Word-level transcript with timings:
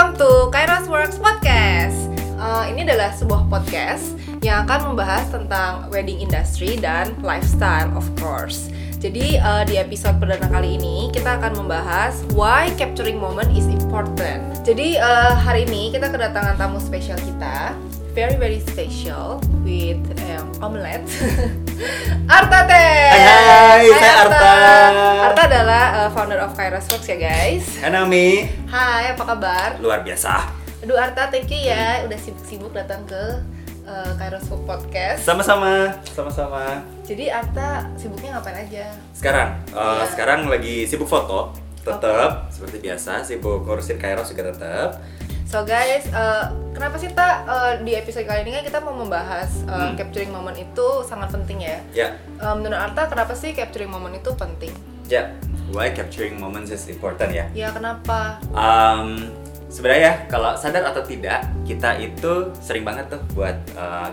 welcome 0.00 0.16
to 0.16 0.48
Kairos 0.48 0.88
Works 0.88 1.20
Podcast. 1.20 2.08
Uh, 2.40 2.64
ini 2.72 2.88
adalah 2.88 3.12
sebuah 3.12 3.52
podcast 3.52 4.16
yang 4.40 4.64
akan 4.64 4.96
membahas 4.96 5.28
tentang 5.28 5.92
wedding 5.92 6.24
industry 6.24 6.80
dan 6.80 7.12
lifestyle, 7.20 7.92
of 7.92 8.08
course. 8.16 8.72
Jadi 8.96 9.36
uh, 9.36 9.60
di 9.68 9.76
episode 9.76 10.16
perdana 10.16 10.48
kali 10.48 10.80
ini 10.80 11.12
kita 11.12 11.36
akan 11.36 11.52
membahas 11.52 12.16
why 12.32 12.72
capturing 12.80 13.20
moment 13.20 13.52
is 13.52 13.68
important. 13.68 14.64
Jadi 14.64 14.96
uh, 14.96 15.36
hari 15.36 15.68
ini 15.68 15.92
kita 15.92 16.08
kedatangan 16.08 16.56
tamu 16.56 16.80
spesial 16.80 17.20
kita, 17.20 17.76
very 18.16 18.40
very 18.40 18.64
special 18.72 19.36
with 19.68 20.00
um, 20.32 20.48
omelet. 20.64 21.04
Arta 22.40 22.64
Teh. 22.64 23.39
Hai, 23.50 23.82
hai, 23.82 23.98
saya 23.98 24.14
Arta. 24.22 24.52
Arta 25.26 25.42
adalah 25.50 25.84
uh, 25.98 26.08
founder 26.14 26.38
of 26.38 26.54
Kairos 26.54 26.86
Works 26.86 27.10
ya 27.10 27.18
guys. 27.18 27.82
Hanami, 27.82 28.46
Hai, 28.70 29.10
apa 29.10 29.26
kabar? 29.26 29.74
luar 29.82 30.06
biasa. 30.06 30.54
Aduh 30.86 30.94
Arta, 30.94 31.26
thank 31.26 31.50
you 31.50 31.58
ya 31.66 32.06
udah 32.06 32.14
sibuk-sibuk 32.14 32.70
datang 32.70 33.02
ke 33.10 33.42
uh, 33.82 34.14
Kairos 34.14 34.46
Works 34.46 34.62
Podcast. 34.64 35.26
Sama-sama, 35.26 35.98
sama-sama. 36.06 36.78
Jadi 37.02 37.26
Arta 37.26 37.90
sibuknya 37.98 38.38
ngapain 38.38 38.54
aja? 38.54 38.86
Sekarang, 39.10 39.58
uh, 39.74 39.98
Iya. 39.98 40.14
sekarang 40.14 40.40
lagi 40.46 40.86
sibuk 40.86 41.10
foto, 41.10 41.50
tetap 41.82 42.54
seperti 42.54 42.78
biasa, 42.78 43.26
sibuk 43.26 43.66
ngurusin 43.66 43.98
Kairos 43.98 44.30
juga 44.30 44.54
tetap. 44.54 45.02
So 45.50 45.66
guys, 45.66 46.06
uh, 46.14 46.54
kenapa 46.70 46.94
sih 46.94 47.10
tak 47.10 47.42
di 47.82 47.98
episode 47.98 48.22
kali 48.22 48.46
ini 48.46 48.54
kan 48.54 48.62
kita 48.62 48.78
mau 48.78 48.94
membahas 48.94 49.50
uh, 49.66 49.90
Hmm. 49.90 49.98
capturing 49.98 50.30
moment 50.30 50.54
itu 50.54 50.86
sangat 51.02 51.34
penting 51.34 51.58
ya. 51.60 51.78
Ya, 51.90 52.08
Uh, 52.38 52.54
menurut 52.54 52.78
Arta 52.78 53.10
kenapa 53.10 53.34
sih 53.34 53.50
capturing 53.50 53.90
moment 53.90 54.14
itu 54.14 54.30
penting? 54.32 54.70
ya. 55.10 55.26
Why 55.70 55.90
capturing 55.90 56.34
moments 56.34 56.70
is 56.70 56.86
important 56.86 57.30
ya? 57.30 57.46
Ya 57.50 57.70
kenapa? 57.70 58.38
Um, 58.50 59.30
sebenarnya 59.66 60.26
kalau 60.26 60.54
sadar 60.54 60.82
atau 60.82 61.02
tidak, 61.02 61.46
kita 61.62 61.94
itu 61.98 62.50
sering 62.58 62.82
banget 62.82 63.06
tuh 63.06 63.22
buat 63.34 63.54
uh, 63.74 64.10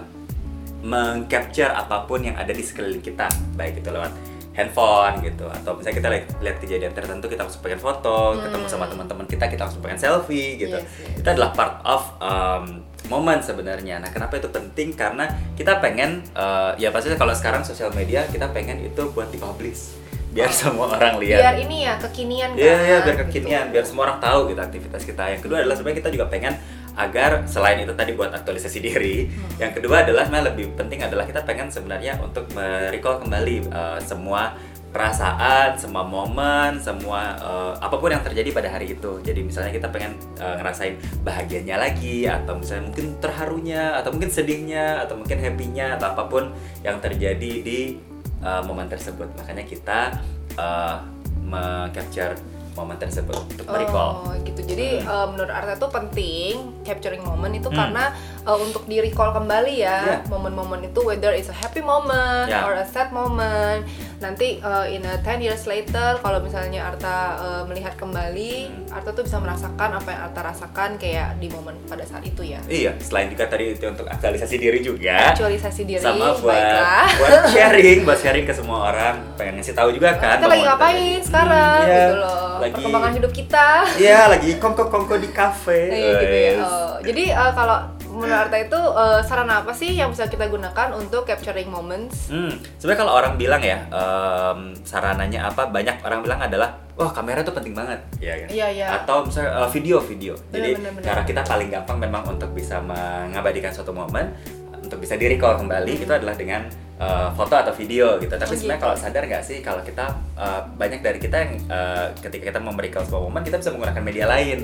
mengcapture 0.81 1.69
apa 1.69 2.05
pun 2.05 2.21
yang 2.21 2.33
ada 2.33 2.49
di 2.49 2.61
sekeliling 2.61 3.01
kita, 3.01 3.25
baik 3.53 3.81
itu 3.81 3.89
lewat 3.89 4.13
handphone 4.57 5.21
gitu 5.21 5.45
atau 5.45 5.77
misalnya 5.77 5.97
kita 6.01 6.09
lihat, 6.09 6.25
lihat 6.41 6.57
kejadian 6.57 6.91
tertentu 6.97 7.29
kita 7.29 7.45
langsung 7.45 7.61
pengen 7.61 7.77
foto, 7.77 8.33
Hmm. 8.33 8.41
ketemu 8.49 8.65
sama 8.65 8.89
teman-teman 8.89 9.25
kita 9.29 9.45
kita 9.45 9.69
langsung 9.69 9.85
pengen 9.85 10.01
selfie 10.01 10.57
gitu. 10.57 10.81
Yes, 10.81 10.89
yes. 10.89 11.21
Itu 11.21 11.27
adalah 11.29 11.53
part 11.53 11.77
of 11.85 12.01
um, 12.17 12.81
moment 13.05 13.45
sebenarnya. 13.45 14.01
Nah, 14.01 14.09
kenapa 14.09 14.41
itu 14.41 14.49
penting? 14.49 14.97
Karena 14.97 15.29
kita 15.53 15.77
pengen 15.77 16.25
uh, 16.33 16.73
ya 16.81 16.89
pastinya 16.89 17.21
kalau 17.21 17.37
sekarang 17.37 17.61
sosial 17.61 17.93
media 17.93 18.25
kita 18.25 18.49
pengen 18.49 18.81
itu 18.81 19.13
buat 19.13 19.29
dipublish 19.29 19.93
biar 20.33 20.51
semua 20.53 20.93
orang 20.93 21.17
lihat. 21.17 21.39
Biar 21.41 21.55
ini 21.61 21.77
ya 21.87 21.93
kekinian 21.97 22.53
kan. 22.53 22.61
Iya, 22.61 22.77
iya, 22.85 22.97
biar 23.01 23.17
kekinian, 23.25 23.63
gitu. 23.69 23.73
biar 23.73 23.85
semua 23.85 24.03
orang 24.11 24.19
tahu 24.21 24.39
gitu 24.53 24.61
aktivitas 24.61 25.01
kita. 25.05 25.23
Yang 25.33 25.41
kedua 25.49 25.57
adalah 25.65 25.75
sebenarnya 25.77 25.97
kita 26.03 26.09
juga 26.13 26.25
pengen 26.29 26.53
agar 26.97 27.45
selain 27.45 27.85
itu 27.85 27.93
tadi 27.93 28.17
buat 28.17 28.33
aktualisasi 28.33 28.81
diri, 28.81 29.29
Hmm. 29.29 29.61
yang 29.61 29.71
kedua 29.71 30.01
adalah 30.01 30.25
nah 30.33 30.41
lebih 30.41 30.73
penting 30.73 31.05
adalah 31.05 31.29
kita 31.29 31.45
pengen 31.45 31.69
sebenarnya 31.69 32.17
untuk 32.19 32.49
merecall 32.57 33.21
kembali 33.21 33.69
uh, 33.69 34.01
semua 34.01 34.57
perasaan, 34.87 35.77
semua 35.77 36.01
momen, 36.01 36.81
semua 36.81 37.37
uh, 37.37 37.73
apa 37.77 38.01
pun 38.01 38.09
yang 38.09 38.23
terjadi 38.25 38.49
pada 38.49 38.71
hari 38.71 38.97
itu. 38.97 39.21
Jadi 39.21 39.45
misalnya 39.45 39.69
kita 39.69 39.93
pengen 39.93 40.17
uh, 40.41 40.57
ngerasain 40.57 40.97
bahagianya 41.21 41.77
lagi, 41.77 42.25
atau 42.25 42.57
misalnya 42.57 42.89
mungkin 42.89 43.05
terharunya, 43.21 43.93
atau 43.99 44.09
mungkin 44.09 44.31
sedihnya, 44.33 45.05
atau 45.05 45.19
mungkin 45.19 45.37
happy-nya, 45.37 46.01
atau 46.01 46.17
apa 46.17 46.23
pun 46.25 46.49
yang 46.81 46.97
terjadi 46.97 47.53
di 47.61 47.99
uh, 48.41 48.63
momen 48.65 48.89
tersebut. 48.89 49.29
Makanya 49.37 49.69
kita 49.69 50.17
uh, 50.57 51.03
meng-capture 51.45 52.33
momen 52.77 52.95
tersebut 52.95 53.33
untuk 53.33 53.65
merecall. 53.65 54.21
Oh 54.21 54.33
gitu. 54.37 54.61
Jadi 54.61 55.01
Hmm. 55.01 55.09
uh, 55.09 55.27
menurut 55.27 55.49
Arta 55.49 55.73
itu 55.73 55.87
penting 55.89 56.53
capturing 56.85 57.19
moment 57.19 57.49
itu 57.51 57.65
Hmm. 57.65 57.75
karena 57.75 58.13
uh, 58.45 58.55
untuk 58.55 58.85
di 58.85 59.01
recall 59.01 59.33
kembali 59.33 59.73
ya 59.75 59.97
Yeah. 59.97 60.21
momen-momen 60.29 60.85
itu 60.85 61.01
whether 61.01 61.33
it's 61.33 61.49
a 61.49 61.57
happy 61.57 61.81
moment 61.81 62.47
Yeah. 62.47 62.63
or 62.63 62.77
a 62.77 62.85
sad 62.85 63.09
moment. 63.09 63.89
Nanti 64.17 64.57
uh, 64.59 64.85
in 64.85 65.05
a 65.05 65.21
10 65.21 65.39
years 65.39 65.63
later 65.65 66.17
kalau 66.17 66.41
misalnya 66.41 66.81
Arta 66.83 67.17
uh, 67.37 67.63
melihat 67.63 67.93
kembali, 67.93 68.49
Hmm. 68.67 68.89
Arta 68.89 69.11
tuh 69.11 69.21
bisa 69.21 69.37
merasakan 69.37 69.93
apa 69.93 70.09
yang 70.09 70.21
Arta 70.25 70.41
rasakan 70.41 70.89
kayak 70.97 71.37
di 71.37 71.47
momen 71.47 71.77
pada 71.85 72.01
saat 72.01 72.23
itu 72.23 72.41
ya. 72.41 72.57
Iya, 72.65 72.97
selain 72.97 73.29
juga 73.29 73.45
tadi 73.45 73.75
itu 73.75 73.85
untuk 73.85 74.07
aktualisasi 74.07 74.55
diri 74.57 74.79
juga. 74.81 75.35
Aktualisasi 75.35 75.81
diri, 75.85 76.01
sama 76.01 76.33
buat 76.33 76.49
baiklah. 76.49 77.07
buat 77.19 77.41
sharing, 77.53 77.99
buat 78.01 78.17
sharing 78.17 78.45
ke 78.47 78.53
semua 78.55 78.89
orang. 78.89 79.15
Pengen 79.35 79.59
ngasih 79.59 79.75
tahu 79.75 79.93
juga 79.93 80.17
kan. 80.17 80.39
kita 80.39 80.49
lagi 80.49 80.63
ngapain 80.63 80.95
terjadi. 80.97 81.25
sekarang 81.27 81.77
Hmm, 81.77 81.87
iya. 81.87 81.99
gitu 82.01 82.15
loh. 82.17 82.45
Lagi 82.57 82.73
Perkembangan 82.73 83.11
hidup 83.13 83.31
kita. 83.31 83.67
Iya, 83.97 84.19
lagi 84.27 84.49
kongko-kongko 84.57 85.15
di 85.19 85.29
kafe. 85.29 85.81
Iya 85.87 86.11
gitu 86.17 86.37
ya. 86.37 86.53
Oh, 86.57 86.93
jadi 87.03 87.23
uh, 87.37 87.51
kalau 87.53 87.77
menurut 88.17 88.41
Arta 88.43 88.57
itu 88.57 88.75
uh, 88.75 89.21
sarana 89.21 89.61
apa 89.61 89.71
sih 89.71 89.93
yang 89.93 90.09
bisa 90.09 90.25
kita 90.25 90.45
gunakan 90.45 90.89
untuk 90.91 91.23
capturing 91.23 91.67
moments? 91.67 92.27
Hmm, 92.27 92.49
sebenarnya 92.75 92.99
kalau 92.99 93.13
orang 93.13 93.33
bilang 93.35 93.61
ya, 93.61 93.85
em, 93.87 94.59
sarananya 94.81 95.45
apa? 95.45 95.67
Banyak 95.67 96.01
orang 96.01 96.19
bilang 96.21 96.39
adalah, 96.39 96.73
wah 96.93 97.09
kamera 97.09 97.41
tuh 97.41 97.53
penting 97.53 97.71
banget, 97.71 98.01
ya 98.17 98.33
kan? 98.35 98.47
Iya, 98.49 98.67
iya. 98.69 98.87
Atau 98.97 99.23
misalnya 99.23 99.63
eh, 99.63 99.69
video-video. 99.69 100.33
Jadi 100.49 100.69
Benar, 100.73 100.81
benar, 100.81 100.91
benar. 100.97 101.05
cara 101.05 101.21
kita 101.23 101.41
paling 101.43 101.69
gampang 101.69 101.97
memang 101.99 102.23
untuk 102.27 102.49
bisa 102.51 102.81
mengabadikan 102.81 103.69
suatu 103.69 103.91
momen, 103.91 104.33
untuk 104.77 104.97
bisa 104.97 105.13
di 105.13 105.27
recall 105.27 105.57
kembali 105.57 105.93
itu 105.93 106.07
adalah 106.07 106.33
dengan 106.33 106.65
eh, 106.97 107.29
foto 107.31 107.53
atau 107.53 107.71
video 107.71 108.17
gitu. 108.17 108.31
Tapi 108.31 108.47
Oh, 108.47 108.57
sebenarnya 108.57 108.79
gitu. 108.79 108.85
kalau 108.85 108.95
sadar 108.97 109.23
nggak 109.23 109.43
sih 109.43 109.57
kalau 109.59 109.81
kita 109.81 110.05
eh, 110.33 110.61
banyak 110.73 110.99
dari 110.99 111.19
kita 111.19 111.37
yang 111.37 111.51
eh, 111.67 112.05
ketika 112.17 112.49
kita 112.49 112.59
memberikan 112.59 113.03
sebuah 113.03 113.21
momen 113.23 113.41
kita 113.43 113.57
bisa 113.57 113.69
menggunakan 113.69 114.01
media 114.01 114.25
lain. 114.25 114.59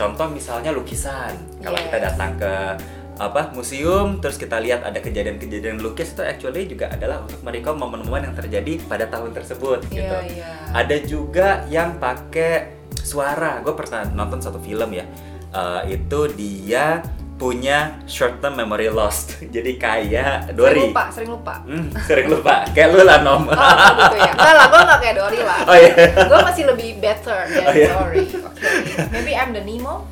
Contoh 0.00 0.26
misalnya 0.32 0.72
lukisan. 0.72 1.36
Kalau 1.60 1.76
Yes. 1.76 1.84
kita 1.92 1.98
datang 2.00 2.30
ke 2.40 2.52
apa 3.20 3.52
museum 3.52 4.16
terus 4.16 4.40
kita 4.40 4.56
lihat 4.56 4.80
ada 4.80 4.96
kejadian-kejadian 4.96 5.84
lukis 5.84 6.16
itu 6.16 6.24
actually 6.24 6.64
juga 6.64 6.88
adalah 6.88 7.20
untuk 7.20 7.36
merecall 7.44 7.76
momen-momen 7.76 8.32
yang 8.32 8.36
terjadi 8.36 8.80
pada 8.88 9.04
tahun 9.12 9.36
tersebut 9.36 9.92
gitu. 9.92 10.00
Iya, 10.00 10.24
iya. 10.24 10.48
Ada 10.72 10.96
juga 11.04 11.68
yang 11.68 12.00
pakai 12.00 12.80
suara. 13.04 13.60
Gue 13.60 13.76
pernah 13.76 14.08
nonton 14.08 14.40
satu 14.40 14.56
film 14.56 14.96
ya. 14.96 15.04
Eh, 15.52 16.00
itu 16.00 16.20
dia 16.32 17.04
punya 17.40 17.96
short 18.04 18.36
term 18.38 18.52
memory 18.52 18.92
lost. 18.92 19.40
Jadi 19.54 19.80
kayak 19.80 20.52
Sering 20.52 20.56
Dori. 20.60 20.80
lupa, 20.86 21.04
sering 21.08 21.30
lupa. 21.32 21.54
Hmm, 21.64 21.88
sering 22.04 22.28
lupa. 22.28 22.68
Kayak 22.70 22.88
lu 22.92 23.00
lah 23.00 23.18
nom. 23.24 23.48
Oh 23.48 23.90
gitu 23.96 24.16
ya. 24.20 24.32
Enggak 24.36 24.52
lah, 24.52 24.66
gue 24.68 24.80
gak 24.84 25.00
kayak 25.00 25.14
Dory 25.16 25.40
lah. 25.40 25.58
Oh 25.64 25.74
iya. 25.74 25.92
Gue 26.20 26.38
masih 26.44 26.64
lebih 26.68 26.88
better 27.00 27.38
than 27.48 27.64
Oh, 27.64 27.72
iya. 27.72 27.88
Dory. 27.90 28.24
Oke. 28.28 28.68
Maybe 29.08 29.32
I'm 29.32 29.50
the 29.50 29.62
Nemo. 29.64 30.04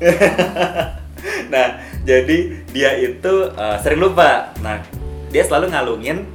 nah, 1.53 1.67
jadi 2.01 2.37
dia 2.67 2.91
itu 2.97 3.33
uh, 3.51 3.77
sering 3.77 4.01
lupa. 4.01 4.49
Nah, 4.59 4.81
dia 5.29 5.45
selalu 5.45 5.69
ngalungin 5.69 6.25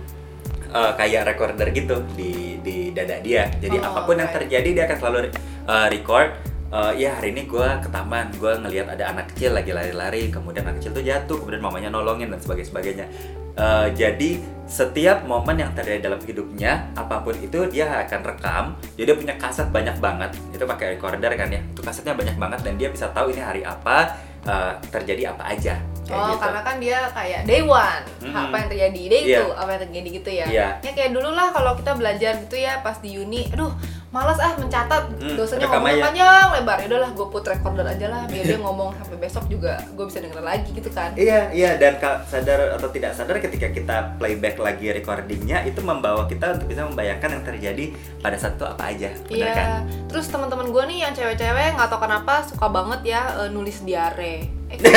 uh, 0.70 0.94
kayak 0.94 1.26
recorder 1.26 1.74
gitu 1.74 2.06
di 2.14 2.62
di 2.62 2.76
dada 2.94 3.18
dia. 3.18 3.50
Jadi 3.58 3.82
Oh, 3.82 3.90
apa 3.90 4.06
pun 4.06 4.14
yang 4.14 4.30
oke. 4.30 4.36
terjadi 4.38 4.68
dia 4.70 4.84
akan 4.86 4.96
selalu 4.96 5.18
uh, 5.66 5.86
record. 5.90 6.53
Uh, 6.74 6.90
ya 6.98 7.14
hari 7.14 7.30
ini 7.30 7.46
gue 7.46 7.68
ke 7.78 7.86
taman, 7.86 8.34
gue 8.34 8.50
ngelihat 8.50 8.90
ada 8.90 9.14
anak 9.14 9.30
kecil 9.30 9.54
lagi 9.54 9.70
lari-lari, 9.70 10.26
kemudian 10.26 10.66
anak 10.66 10.82
kecil 10.82 10.90
tuh 10.90 11.06
jatuh, 11.06 11.38
kemudian 11.38 11.62
mamanya 11.62 11.86
nolongin 11.86 12.34
dan 12.34 12.42
sebagainya. 12.42 12.66
sebagainya. 12.66 13.06
Uh, 13.54 13.86
jadi 13.94 14.42
setiap 14.66 15.22
momen 15.22 15.54
yang 15.54 15.70
terjadi 15.70 16.10
dalam 16.10 16.18
hidupnya, 16.18 16.90
apa 16.98 17.22
pun 17.22 17.38
itu 17.38 17.70
dia 17.70 17.86
akan 18.02 18.20
rekam. 18.26 18.64
Jadi 18.98 19.06
dia 19.06 19.14
punya 19.14 19.34
kaset 19.38 19.70
banyak 19.70 20.02
banget. 20.02 20.34
Itu 20.50 20.66
pakai 20.66 20.98
recorder 20.98 21.30
kan 21.38 21.46
ya. 21.54 21.62
Itu 21.62 21.78
kasetnya 21.86 22.18
banyak 22.18 22.34
banget 22.42 22.60
dan 22.66 22.74
dia 22.74 22.90
bisa 22.90 23.06
tahu 23.14 23.30
ini 23.30 23.38
hari 23.38 23.62
apa, 23.62 24.18
uh, 24.42 24.74
terjadi 24.90 25.30
apa 25.30 25.54
aja. 25.54 25.78
Kayak 26.04 26.20
Oh, 26.20 26.28
gitu. 26.28 26.40
karena 26.40 26.60
kan 26.60 26.76
dia 26.78 26.98
kayak 27.10 27.40
day 27.44 27.60
one, 27.60 28.02
Mm-mm. 28.20 28.36
apa 28.36 28.54
yang 28.54 28.68
terjadi 28.68 29.02
day 29.06 29.22
Iya. 29.24 29.38
itu, 29.38 29.46
apa 29.50 29.68
yang 29.70 29.82
terjadi 29.82 30.08
gitu 30.12 30.30
ya. 30.30 30.46
Iya. 30.46 30.68
Ya 30.80 30.90
kayak 30.92 31.10
dulu 31.12 31.30
lah 31.30 31.48
kalau 31.50 31.72
kita 31.74 31.92
belajar 31.92 32.32
gitu 32.38 32.56
ya 32.56 32.80
pas 32.80 32.96
di 32.98 33.10
uni, 33.14 33.48
aduh 33.48 33.72
malas 34.10 34.38
ah 34.38 34.54
mencatat, 34.54 35.10
Hmm, 35.10 35.34
dosennya 35.34 35.66
ngomong 35.66 35.98
panjang 35.98 36.54
lebar, 36.54 36.78
ya 36.78 36.86
udahlah 36.86 37.10
gue 37.10 37.26
put 37.26 37.42
recorder 37.42 37.82
aja 37.82 38.06
lah, 38.06 38.22
biar 38.24 38.46
dia 38.46 38.58
ngomong 38.58 38.94
sampai 38.94 39.18
besok 39.18 39.42
juga 39.48 39.74
gue 39.90 40.04
bisa 40.06 40.22
denger 40.22 40.38
lagi 40.38 40.70
gitu 40.70 40.86
kan. 40.88 41.10
Iya, 41.14 41.50
iya 41.50 41.74
dan 41.74 41.98
sadar 42.22 42.78
atau 42.78 42.86
tidak 42.88 43.10
sadar 43.10 43.42
ketika 43.42 43.74
kita 43.74 44.14
playback 44.14 44.54
lagi 44.56 44.94
recordingnya 44.94 45.64
itu 45.64 45.82
membawa 45.82 46.30
kita 46.30 46.54
untuk 46.54 46.68
bisa 46.68 46.86
membayangkan 46.86 47.26
yang 47.32 47.44
terjadi 47.44 47.84
pada 48.20 48.38
saat 48.38 48.54
itu 48.54 48.62
apa 48.62 48.84
aja, 48.86 49.10
benar 49.20 49.34
Iya, 49.34 49.50
kan? 49.50 49.68
terus 50.06 50.26
teman-teman 50.28 50.70
gue 50.70 50.82
nih 50.86 50.98
yang 51.00 51.12
cewek-cewek 51.12 51.74
nggak 51.74 51.88
tau 51.88 51.98
kenapa 51.98 52.34
suka 52.40 52.66
banget 52.68 53.00
ya 53.08 53.22
eh, 53.36 53.50
nulis 53.50 53.82
diare. 53.82 54.46
Eh, 54.80 54.84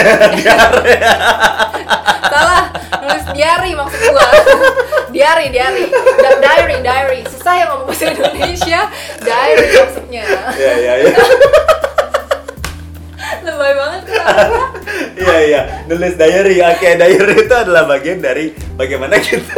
salah, 2.31 2.63
nulis 2.99 3.25
diary 3.31 3.71
maksud 3.73 3.99
gue. 4.01 4.27
diary, 5.11 5.47
diary, 5.49 5.85
Da- 6.17 6.39
diary, 6.39 6.77
diary. 6.81 7.21
Susah 7.25 7.53
ya 7.55 7.63
ngomong 7.69 7.87
bahasa 7.87 8.05
Indonesia. 8.07 8.79
Diary 9.19 9.67
maksudnya. 9.73 10.23
Iya, 10.53 10.73
iya, 10.77 10.93
iya. 10.99 11.13
Lebay 13.43 13.73
banget? 13.73 14.01
Iya, 15.17 15.37
iya. 15.43 15.61
Nulis 15.85 16.13
diary. 16.15 16.57
Oke, 16.61 16.95
diary 16.95 17.35
itu 17.41 17.55
adalah 17.55 17.83
bagian 17.85 18.19
dari 18.19 18.53
bagaimana 18.75 19.17
kita 19.17 19.53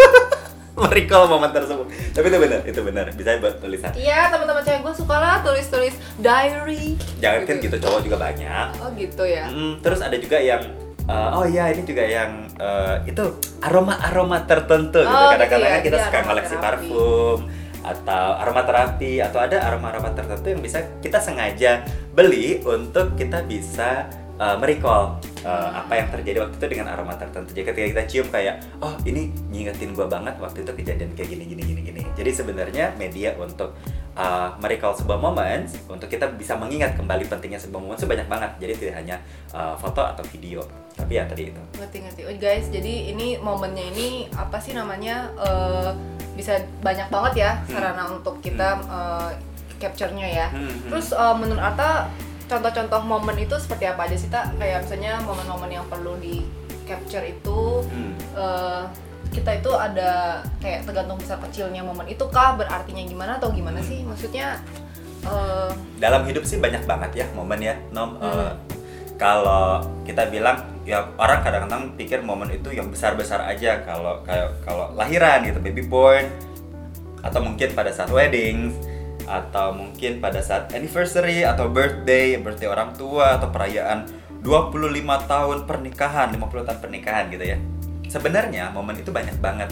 merecall 0.88 1.26
momen 1.28 1.52
tersebut. 1.52 1.86
Tapi 2.16 2.26
itu 2.31 2.38
benar, 2.40 2.62
itu 2.64 2.80
benar. 2.84 3.06
Bisa 3.12 3.36
buat 3.40 3.60
tulisan. 3.60 3.92
Iya, 3.96 4.31
teman-teman 4.31 4.64
cewek 4.64 4.81
gue 4.86 4.94
suka 4.96 5.16
lah 5.20 5.36
tulis-tulis 5.44 5.96
diary. 6.20 6.96
Jangan 7.20 7.42
kan 7.44 7.56
gitu 7.60 7.76
cowok 7.80 8.00
juga 8.08 8.18
banyak. 8.20 8.68
Oh 8.80 8.90
gitu 8.96 9.24
ya. 9.28 9.52
Mm, 9.52 9.84
terus 9.84 10.00
ada 10.00 10.16
juga 10.16 10.38
yang 10.40 10.64
uh, 11.10 11.30
oh 11.42 11.46
iya 11.50 11.74
ini 11.74 11.81
juga 11.84 12.04
yang 12.06 12.46
uh, 12.62 13.02
itu 13.04 13.24
aroma-aroma 13.60 14.46
tertentu 14.46 15.02
gitu. 15.02 15.10
Oh, 15.10 15.34
gitu 15.34 15.34
Kadang-kadang 15.36 15.70
ya, 15.70 15.74
kan 15.74 15.81
kita 15.81 15.98
jadi 15.98 16.06
suka 16.06 16.20
koleksi 16.24 16.56
parfum 16.62 17.40
atau 17.80 18.25
aromaterapi 18.44 19.14
atau 19.24 19.40
ada 19.40 19.58
aroma-aroma 19.72 20.12
tertentu 20.14 20.52
yang 20.52 20.62
bisa 20.62 20.84
kita 21.00 21.18
sengaja 21.18 21.82
beli 22.12 22.60
untuk 22.68 23.16
kita 23.16 23.42
bisa 23.48 24.06
uh, 24.38 24.56
merecall 24.60 25.18
uh, 25.45 25.69
apa 25.75 25.94
yang 26.00 26.07
terjadi 26.12 26.38
waktu 26.47 26.56
itu 26.59 26.68
dengan 26.77 26.88
aroma 26.91 27.13
tertentu. 27.15 27.51
Jadi 27.56 27.65
ketika 27.71 27.88
kita 27.95 28.03
cium 28.09 28.27
kayak 28.31 28.56
oh 28.80 28.94
ini 29.03 29.31
ngingetin 29.51 29.91
gua 29.94 30.07
banget 30.07 30.36
waktu 30.39 30.63
itu 30.63 30.71
kejadian 30.71 31.12
kayak 31.13 31.30
gini 31.31 31.44
gini 31.47 31.62
gini 31.63 31.81
gini. 31.81 32.01
Jadi 32.15 32.30
sebenarnya 32.31 32.95
media 32.95 33.36
untuk 33.39 33.75
uh, 34.15 34.56
merecall 34.59 34.95
sebuah 34.95 35.19
momen 35.19 35.68
untuk 35.88 36.07
kita 36.12 36.27
bisa 36.36 36.56
mengingat 36.59 36.95
kembali 37.00 37.27
pentingnya 37.27 37.59
sebuah 37.59 37.80
momen 37.80 37.95
itu 37.95 38.07
banyak 38.07 38.27
banget. 38.27 38.51
Jadi 38.59 38.74
tidak 38.75 38.95
hanya 39.00 39.15
uh, 39.56 39.75
foto 39.80 40.03
atau 40.03 40.24
video, 40.27 40.63
tapi 40.95 41.15
ya 41.15 41.24
tadi 41.27 41.51
itu. 41.51 41.62
ngerti 41.80 41.97
ngerti 42.03 42.21
oh, 42.27 42.36
guys 42.39 42.65
jadi 42.69 42.94
ini 43.15 43.27
momennya 43.39 43.86
ini 43.95 44.07
apa 44.36 44.57
sih 44.59 44.75
namanya 44.75 45.31
eh, 45.39 45.91
bisa 46.36 46.59
banyak 46.83 47.07
banget 47.12 47.33
ya 47.44 47.51
sarana 47.68 48.07
untuk 48.12 48.39
kita 48.39 48.80
eh, 48.83 49.31
capture-nya 49.80 50.27
ya 50.27 50.47
Hmm, 50.51 50.68
hmm. 50.68 50.89
terus 50.91 51.15
eh, 51.15 51.36
menurut 51.36 51.62
Arta 51.62 52.12
contoh-contoh 52.50 53.01
momen 53.06 53.38
itu 53.38 53.56
seperti 53.62 53.86
apa 53.86 54.10
aja 54.10 54.18
sih 54.18 54.28
tak 54.28 54.57
kayak 54.57 54.84
misalnya 54.84 55.22
momen-momen 55.22 55.69
yang 55.69 55.86
perlu 55.86 56.18
di 56.18 56.42
capture 56.90 57.22
itu 57.22 57.86
Hmm. 57.86 58.18
eh, 58.34 58.84
kita 59.30 59.62
itu 59.62 59.69
ada 59.78 60.42
kayak 60.57 60.90
tergantung 60.90 61.22
besar 61.22 61.38
kecilnya 61.38 61.86
momen 61.86 62.10
itu 62.10 62.25
kah? 62.34 62.57
Berartinya 62.57 63.06
gimana 63.06 63.38
atau 63.38 63.54
gimana 63.54 63.78
sih? 63.86 64.01
Maksudnya 64.01 64.57
eh, 65.22 65.72
dalam 66.01 66.25
hidup 66.25 66.42
sih 66.42 66.57
banyak 66.57 66.90
banget 66.90 67.24
ya 67.24 67.25
momen 67.38 67.62
ya 67.62 67.78
nom. 67.94 68.18
Hmm. 68.18 68.25
eh, 68.25 68.51
kalau 69.22 69.86
kita 70.07 70.31
bilang 70.34 70.66
ya 70.88 71.06
orang 71.22 71.46
kadang-kadang 71.46 71.94
pikir 71.94 72.25
momen 72.25 72.50
itu 72.50 72.74
yang 72.74 72.90
besar-besar 72.90 73.46
aja. 73.46 73.86
Kalau 73.86 74.25
kayak 74.25 74.66
kalau 74.66 74.90
lahiran 74.98 75.46
gitu 75.46 75.62
baby 75.62 75.86
born 75.86 76.25
atau 77.22 77.44
mungkin 77.44 77.69
pada 77.75 77.92
saat 77.92 78.10
wedding 78.10 78.72
atau 79.30 79.78
mungkin 79.78 80.18
pada 80.18 80.42
saat 80.42 80.74
anniversary 80.74 81.46
atau 81.46 81.70
birthday 81.70 82.34
birthday 82.42 82.66
orang 82.66 82.98
tua 82.98 83.38
atau 83.38 83.54
perayaan 83.54 84.10
25 84.42 84.81
tahun 85.30 85.58
pernikahan 85.70 86.34
50 86.34 86.68
tahun 86.68 86.80
pernikahan 86.81 87.30
gitu 87.30 87.46
ya. 87.46 87.58
Sebenarnya 88.10 88.74
momen 88.74 88.98
itu 88.98 89.14
banyak 89.14 89.38
banget. 89.38 89.70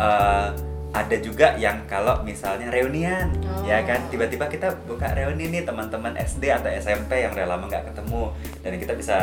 Eh, 0.00 0.48
ada 0.94 1.16
juga 1.18 1.58
yang 1.58 1.82
kalau 1.90 2.22
misalnya 2.22 2.70
reunian 2.70 3.26
Oh. 3.44 3.66
ya 3.66 3.82
kan? 3.82 3.98
Tiba-tiba 4.08 4.46
kita 4.46 4.72
buka 4.86 5.10
reuni 5.12 5.50
nih 5.50 5.66
teman-teman 5.66 6.14
SD 6.14 6.54
atau 6.54 6.70
SMP 6.70 7.26
yang 7.26 7.34
udah 7.34 7.46
lama 7.50 7.66
nggak 7.66 7.90
ketemu. 7.92 8.30
Dan 8.62 8.72
kita 8.78 8.92
bisa 8.94 9.16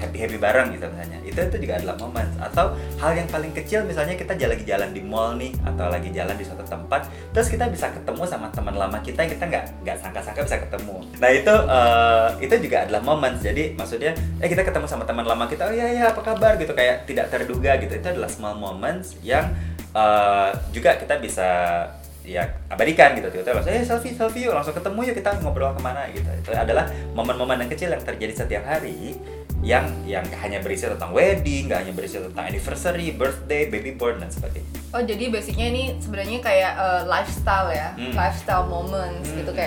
happy 0.00 0.18
happy 0.24 0.36
bareng 0.40 0.72
gitu 0.72 0.88
misalnya. 0.88 1.18
Itu 1.22 1.40
itu 1.44 1.56
juga 1.68 1.78
adalah 1.78 1.96
momen 2.00 2.26
atau 2.40 2.72
hal 2.98 3.12
yang 3.14 3.28
paling 3.28 3.52
kecil 3.52 3.84
misalnya 3.84 4.16
kita 4.16 4.34
lagi 4.34 4.64
jalan 4.64 4.90
di 4.96 5.02
mall 5.04 5.36
nih 5.36 5.52
atau 5.66 5.86
lagi 5.92 6.08
jalan 6.14 6.34
di 6.38 6.44
suatu 6.46 6.64
tempat 6.64 7.10
terus 7.36 7.52
kita 7.52 7.68
bisa 7.68 7.92
ketemu 7.92 8.22
sama 8.24 8.48
teman 8.54 8.74
lama 8.74 8.98
kita 9.04 9.26
yang 9.26 9.32
kita 9.36 9.44
nggak 9.44 9.64
nggak 9.84 9.96
sangka-sangka 10.00 10.40
bisa 10.46 10.56
ketemu. 10.64 10.96
Nah 11.20 11.30
itu 11.30 11.54
eh, 11.68 12.28
itu 12.48 12.54
juga 12.64 12.76
adalah 12.88 13.02
momen 13.04 13.32
jadi 13.38 13.76
maksudnya 13.76 14.16
eh 14.40 14.48
kita 14.48 14.64
ketemu 14.64 14.86
sama 14.88 15.04
teman 15.04 15.26
lama 15.28 15.44
kita 15.44 15.68
oh 15.68 15.74
iya 15.74 15.86
iya 15.92 16.04
apa 16.10 16.24
kabar? 16.24 16.56
gitu. 16.56 16.72
Kayak 16.72 17.04
tidak 17.04 17.26
terduga 17.28 17.76
gitu. 17.82 17.92
Itu 17.98 18.08
adalah 18.08 18.30
small 18.30 18.56
moments 18.56 19.18
yang 19.20 19.52
eh, 19.92 20.48
juga 20.70 20.96
kita 20.96 21.16
bisa 21.18 21.48
ya 22.20 22.44
abadikan 22.68 23.16
gitu 23.16 23.32
tiba-tiba 23.32 23.56
langsung 23.56 23.72
eh 23.72 23.80
selfie 23.80 24.12
selfie 24.12 24.44
yuk 24.44 24.52
langsung 24.52 24.76
ketemu 24.76 25.00
yuk 25.08 25.16
kita 25.16 25.40
ngobrol 25.40 25.72
ke 25.72 25.80
mana 25.80 26.04
gitu 26.12 26.28
itu 26.28 26.50
adalah 26.52 26.84
momen-momen 27.16 27.64
yang 27.64 27.70
kecil 27.72 27.88
yang 27.88 28.04
terjadi 28.04 28.44
setiap 28.44 28.68
hari 28.68 29.16
yang 29.64 29.88
yang 30.04 30.22
hanya 30.38 30.60
berisi 30.60 30.86
tentang 30.86 31.10
wedding 31.10 31.66
nggak 31.66 31.88
hanya 31.88 31.94
berisi 31.96 32.20
tentang 32.20 32.44
anniversary 32.46 33.16
birthday 33.16 33.66
baby 33.66 33.96
born 33.96 34.20
dan 34.20 34.28
sebagainya 34.28 34.68
Oh 34.88 35.04
jadi 35.04 35.28
basicnya 35.28 35.68
ini 35.68 36.00
sebenarnya 36.00 36.40
kayak 36.40 36.72
uh, 36.80 37.02
lifestyle 37.04 37.68
ya, 37.68 37.92
Hmm. 37.92 38.16
lifestyle 38.16 38.64
moments 38.64 39.28
Hmm, 39.28 39.36
gitu 39.36 39.52
hmm. 39.52 39.60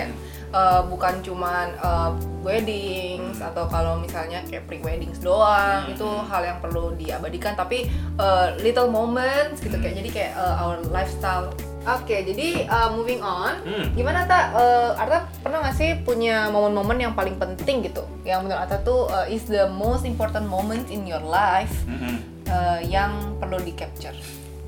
Uh, 0.52 0.84
bukan 0.86 1.18
cuman 1.20 1.72
uh, 1.80 2.12
weddings 2.40 3.40
Hmm. 3.40 3.48
atau 3.50 3.64
kalau 3.66 3.98
misalnya 3.98 4.44
kayak 4.46 4.68
pre 4.68 4.78
weddings 4.80 5.18
doang 5.18 5.88
Hmm, 5.88 5.92
itu 5.92 6.06
hmm. 6.06 6.28
hal 6.28 6.42
yang 6.44 6.58
perlu 6.60 6.94
diabadikan 6.94 7.54
tapi 7.54 7.88
uh, 8.16 8.52
little 8.60 8.88
moments 8.88 9.58
gitu 9.58 9.74
Hmm. 9.74 9.82
kayak 9.82 9.94
jadi 10.04 10.10
kayak 10.12 10.32
uh, 10.36 10.54
our 10.62 10.78
lifestyle. 10.88 11.50
Oke 11.82 12.14
jadi 12.22 12.70
uh, 12.70 12.94
moving 12.94 13.18
on, 13.18 13.58
Hmm. 13.66 13.90
gimana 13.98 14.22
tak? 14.22 14.54
Uh, 14.54 14.94
Arta 14.94 15.26
pernah 15.42 15.66
nggak 15.66 15.74
sih 15.74 15.90
punya 16.06 16.46
momen-momen 16.46 16.94
yang 16.94 17.12
paling 17.12 17.34
penting 17.34 17.82
gitu, 17.82 18.06
yang 18.22 18.46
menurut 18.46 18.62
Arta 18.62 18.78
tuh 18.80 19.10
uh, 19.10 19.26
is 19.26 19.42
the 19.50 19.66
most 19.66 20.06
important 20.06 20.46
moment 20.46 20.86
in 20.94 21.02
your 21.02 21.18
life 21.18 21.74
Mm-mm. 21.90 22.22
uh, 22.46 22.78
yang 22.86 23.34
perlu 23.42 23.58
di 23.58 23.74
capture. 23.74 24.14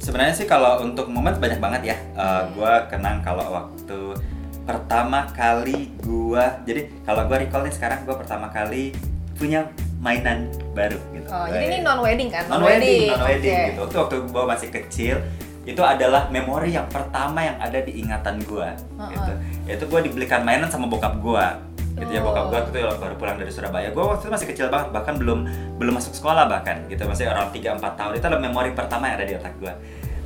Sebenarnya 0.03 0.35
sih 0.35 0.45
kalau 0.45 0.83
untuk 0.83 1.07
momen 1.07 1.39
banyak 1.39 1.63
banget 1.63 1.95
ya. 1.95 1.97
Uh, 2.19 2.43
Hmm. 2.45 2.59
gua 2.59 2.73
kenang 2.91 3.23
kalau 3.23 3.47
waktu 3.63 4.19
pertama 4.65 5.29
kali 5.31 5.93
gua 6.01 6.61
jadi 6.65 6.89
kalau 7.05 7.29
gua 7.29 7.37
recall 7.39 7.63
nih 7.63 7.75
sekarang 7.75 8.03
gua 8.03 8.17
pertama 8.17 8.49
kali 8.49 8.97
punya 9.35 9.69
mainan 9.99 10.47
baru 10.73 11.01
gitu. 11.13 11.29
Oh, 11.29 11.47
jadi 11.49 11.65
ini 11.67 11.79
non 11.81 12.01
wedding 12.01 12.29
kan? 12.29 12.45
non 12.47 12.61
wedding, 12.61 13.09
non 13.11 13.25
wedding 13.25 13.53
Oke. 13.53 13.67
gitu. 13.69 13.81
Waktu 13.85 13.97
waktu 13.99 14.17
gua 14.31 14.45
masih 14.47 14.69
kecil 14.71 15.17
itu 15.65 15.81
adalah 15.81 16.29
memori 16.29 16.77
yang 16.77 16.85
pertama 16.89 17.41
yang 17.41 17.57
ada 17.57 17.81
di 17.81 17.99
ingatan 17.99 18.37
gua 18.45 18.77
Uh-uh. 18.95 19.09
gitu. 19.11 19.33
Yaitu 19.65 19.85
gua 19.89 20.01
dibelikan 20.01 20.45
mainan 20.45 20.69
sama 20.69 20.85
bokap 20.87 21.17
gua. 21.19 21.57
Gitu 21.95 22.11
ya 22.11 22.21
bokap 22.21 22.45
gua 22.49 22.59
Oh. 22.59 22.63
waktu 22.63 22.71
itu 22.75 23.01
baru 23.01 23.15
pulang 23.17 23.37
dari 23.37 23.51
Surabaya. 23.51 23.89
Gua 23.91 24.13
waktu 24.13 24.29
itu 24.29 24.33
masih 24.33 24.49
kecil 24.49 24.67
banget 24.69 24.93
bahkan 24.93 25.15
belum 25.17 25.49
belum 25.77 25.93
masuk 25.97 26.13
sekolah 26.13 26.47
bahkan 26.47 26.85
gitu. 26.87 27.05
Masih 27.05 27.25
orang 27.27 27.49
3 27.49 27.75
4 27.75 27.97
tahun. 27.97 28.13
Itu 28.15 28.25
adalah 28.29 28.43
memori 28.45 28.71
pertama 28.73 29.09
yang 29.09 29.17
ada 29.19 29.27
di 29.27 29.35
otak 29.35 29.55
gua. 29.57 29.73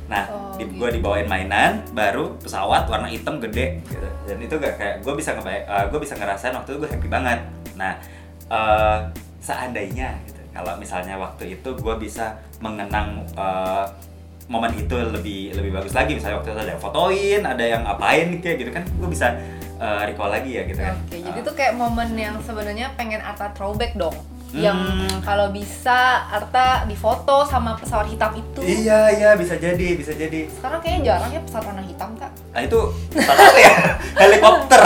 Nah, 0.09 0.25
Oh, 0.25 0.57
di, 0.57 0.65
gitu. 0.65 0.73
gua 0.75 0.89
dibawain 0.89 1.25
mainan 1.25 1.85
baru 1.93 2.33
pesawat 2.37 2.89
warna 2.89 3.05
hitam 3.05 3.37
gede 3.39 3.77
gitu. 3.85 4.07
Dan 4.25 4.37
itu 4.41 4.57
gak 4.57 4.75
kayak 4.75 4.95
gua 4.99 5.13
bisa 5.13 5.31
ngebay 5.31 5.61
eh, 5.61 5.85
gua 5.87 5.99
bisa 6.01 6.17
ngerasain 6.17 6.51
waktu 6.51 6.69
itu 6.73 6.79
gua 6.79 6.89
happy 6.89 7.07
banget. 7.07 7.39
Nah, 7.77 7.93
eh, 8.47 8.99
seandainya 9.39 10.17
gitu 10.25 10.41
kalau 10.49 10.75
misalnya 10.75 11.15
waktu 11.15 11.55
itu 11.55 11.69
gue 11.71 11.95
bisa 11.97 12.35
mengenang 12.59 13.23
eh, 13.31 13.85
momen 14.49 14.73
itu 14.73 14.91
lebih 14.91 15.53
lebih 15.53 15.71
bagus 15.71 15.93
lagi 15.93 16.17
misalnya 16.17 16.41
waktu 16.41 16.49
itu 16.49 16.59
ada 16.59 16.71
yang 16.73 16.81
fotoin 16.81 17.41
ada 17.45 17.63
yang 17.63 17.83
apain 17.85 18.27
kayak 18.41 18.57
gitu 18.59 18.71
kan 18.73 18.83
gue 18.83 19.07
bisa 19.07 19.31
eh, 19.77 20.01
recall 20.03 20.27
lagi 20.27 20.57
ya 20.57 20.65
gitu 20.65 20.81
kan 20.81 20.97
Oke, 21.05 21.21
jadi 21.21 21.39
Eh, 21.39 21.43
tuh 21.45 21.55
kayak 21.55 21.73
momen 21.77 22.09
yang 22.17 22.35
sebenarnya 22.41 22.91
pengen 22.97 23.21
Arta 23.21 23.53
throwback 23.53 23.93
dong. 23.95 24.17
Hmm. 24.49 24.57
Yang 24.59 24.79
kalau 25.21 25.47
bisa 25.49 25.99
Arta 26.25 26.81
difoto 26.83 27.45
sama 27.45 27.75
pesawat 27.75 28.07
hitam 28.07 28.33
itu. 28.33 28.59
iya 28.61 29.05
iya 29.11 29.29
bisa 29.33 29.53
jadi 29.55 29.93
bisa 29.93 30.09
jadi 30.11 30.49
Sekarang 30.49 30.79
kayaknya 30.79 31.01
jarang 31.07 31.29
ya 31.29 31.41
pesawat 31.41 31.65
warna 31.65 31.83
hitam, 31.83 32.09
Kak. 32.15 32.31
nah 32.49 32.61
itu 32.61 32.79
pesawat 33.11 33.37
apa 33.39 33.59
ya 33.59 33.73
helikopter 34.21 34.81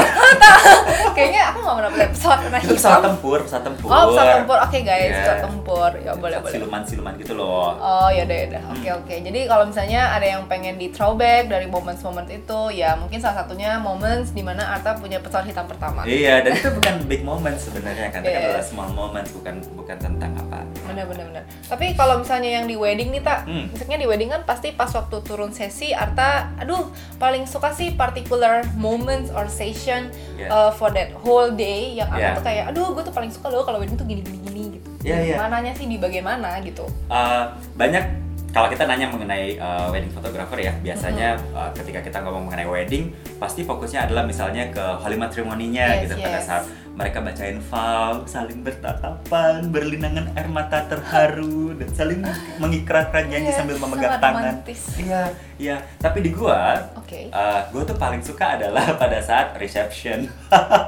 kayaknya 1.15 1.41
aku 1.48 1.58
nggak 1.60 1.75
pernah 1.77 1.91
lihat 1.93 2.12
pesawat 2.12 2.39
warna 2.41 2.58
itu 2.58 2.65
hitam. 2.65 2.75
pesawat 2.75 3.01
tempur 3.01 3.39
pesawat 3.39 3.63
tempur 3.63 3.88
Oh, 3.88 4.03
pesawat 4.10 4.32
tempur. 4.36 4.58
Oke, 4.60 4.79
guys, 4.82 5.00
Iya. 5.05 5.15
pesawat 5.17 5.39
tempur. 5.41 5.89
Ya 5.96 6.12
boleh, 6.13 6.38
boleh. 6.38 6.51
siluman 6.51 6.82
siluman 6.84 7.13
gitu 7.15 7.34
loh 7.34 7.72
Oh 7.75 8.10
ya 8.10 8.24
udah 8.24 8.38
ya 8.38 8.46
udah. 8.50 8.62
Oke 8.70 8.84
Hmm. 8.84 9.00
oke. 9.00 9.15
Jadi 9.22 9.39
kalau 9.46 9.63
misalnya 9.63 10.01
ada 10.12 10.25
yang 10.25 10.43
pengen 10.46 10.75
di 10.75 10.88
throwback 10.89 11.48
dari 11.48 11.67
moments-moments 11.67 12.32
itu, 12.32 12.60
ya 12.74 12.96
mungkin 12.96 13.17
salah 13.17 13.43
satunya 13.43 13.77
moments 13.77 14.32
di 14.32 14.41
mana 14.41 14.63
Arta 14.70 14.96
punya 14.96 15.20
pesawat 15.20 15.46
hitam 15.46 15.65
pertama. 15.65 16.03
Iya, 16.03 16.41
dan 16.41 16.51
itu 16.53 16.70
bukan 16.70 16.96
big 17.05 17.22
moment 17.22 17.55
sebenarnya 17.55 18.10
kan, 18.10 18.20
itu 18.20 18.27
kan 18.27 18.36
Yes. 18.36 18.50
adalah 18.50 18.65
small 18.65 18.89
moment, 18.91 19.27
bukan 19.29 19.52
bukan 19.74 19.93
tentang 19.95 20.31
apa. 20.33 20.63
bener 20.83 21.05
bener 21.05 21.25
bener 21.27 21.43
tapi 21.65 21.93
kalau 21.93 22.17
misalnya 22.17 22.50
yang 22.53 22.65
di 22.65 22.74
wedding 22.74 23.10
nih 23.10 23.19
tak 23.19 23.43
Hmm. 23.43 23.67
misalnya 23.69 23.98
di 23.98 24.07
wedding 24.07 24.29
kan 24.29 24.41
pasti 24.43 24.72
pas 24.72 24.88
waktu 24.88 25.17
turun 25.22 25.51
sesi 25.51 25.91
Arta 25.91 26.53
aduh 26.55 26.88
paling 27.17 27.43
suka 27.43 27.69
sih 27.69 27.93
particular 27.93 28.63
moments 28.74 29.29
or 29.29 29.45
session 29.45 30.10
Yeah. 30.33 30.50
uh, 30.50 30.72
for 30.72 30.89
that 30.89 31.13
whole 31.19 31.51
day 31.51 31.93
yang 31.93 32.07
Arta 32.07 32.22
Yeah. 32.24 32.33
tuh 32.33 32.43
kayak 32.43 32.63
aduh 32.69 32.88
gue 32.91 33.03
tuh 33.03 33.12
paling 33.12 33.29
suka 33.29 33.48
loh 33.48 33.62
kalau 33.62 33.77
wedding 33.77 33.93
tuh 33.93 34.05
gini 34.05 34.22
gini 34.22 34.39
gini 34.41 34.62
gitu 34.74 34.89
Yeah, 35.03 35.19
yeah. 35.19 35.38
mananya 35.38 35.75
sih 35.75 35.86
di 35.86 35.98
bagian 35.98 36.24
mana 36.24 36.57
gitu 36.60 36.88
Uh, 37.05 37.51
banyak 37.75 38.24
kalau 38.50 38.69
kita 38.69 38.86
nanya 38.86 39.10
mengenai 39.10 39.57
uh, 39.57 39.89
wedding 39.89 40.13
photographer 40.13 40.53
ya, 40.55 40.69
biasanya 40.77 41.41
uh, 41.51 41.74
ketika 41.74 42.05
kita 42.05 42.22
ngomong 42.22 42.45
mengenai 42.45 42.69
wedding, 42.69 43.10
pasti 43.41 43.65
fokusnya 43.65 44.05
adalah 44.05 44.22
misalnya 44.24 44.69
ke 44.69 44.77
holy 45.01 45.17
matrimoninya 45.17 45.98
Yes, 45.98 46.05
gitu 46.05 46.22
pada 46.22 46.38
yes. 46.38 46.45
saat 46.45 46.63
mereka 46.93 47.19
bacain 47.19 47.57
vow, 47.59 48.21
saling 48.23 48.62
bertatapan, 48.62 49.65
berlinangan 49.67 50.29
air 50.31 50.45
mata 50.45 50.85
terharu 50.85 51.73
dan 51.73 51.89
saling 51.89 52.21
mengikrarkan 52.57 53.27
janji 53.27 53.50
Yes, 53.50 53.57
sambil 53.57 53.77
memegang 53.77 54.17
tangan. 54.19 54.62
Iya, 54.95 55.23
iya. 55.57 55.75
Tapi 55.97 56.21
di 56.21 56.29
gua, 56.29 56.77
Oke. 56.93 57.27
uh, 57.27 57.65
gua 57.67 57.81
tuh 57.81 57.97
paling 57.97 58.21
suka 58.21 58.55
adalah 58.55 58.93
pada 59.01 59.17
saat 59.19 59.57
reception. 59.57 60.29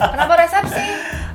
kenapa 0.06 0.34
resepsi 0.38 0.86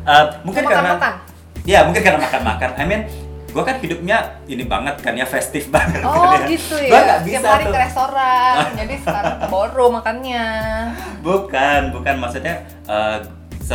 Uh, 0.00 0.24
mungkin 0.46 0.62
Mau 0.62 0.70
karena 0.70 0.94
makan-makan? 0.94 1.14
ya 1.62 1.78
mungkin 1.84 2.00
karena 2.00 2.20
makan-makan 2.20 2.70
I 2.72 2.84
mean 2.84 3.02
gue 3.46 3.60
kan 3.60 3.76
hidupnya 3.76 4.16
ini 4.46 4.64
banget 4.64 4.96
kan 4.96 5.12
ya 5.12 5.26
festif 5.26 5.68
banget 5.74 6.00
Oh 6.00 6.24
kan 6.24 6.40
ya. 6.40 6.48
gitu 6.48 6.78
ya. 6.78 6.88
Gua 6.94 7.16
bisa 7.20 7.36
Tiap 7.36 7.50
hari 7.50 7.64
tuh. 7.66 7.72
ke 7.74 7.78
restoran. 7.82 8.54
jadi 8.78 8.94
sekarang 8.96 9.36
ballroom 9.44 9.92
makannya. 9.92 10.46
bukan 11.20 11.80
bukan 11.90 12.14
maksudnya 12.16 12.54
eh, 12.86 13.18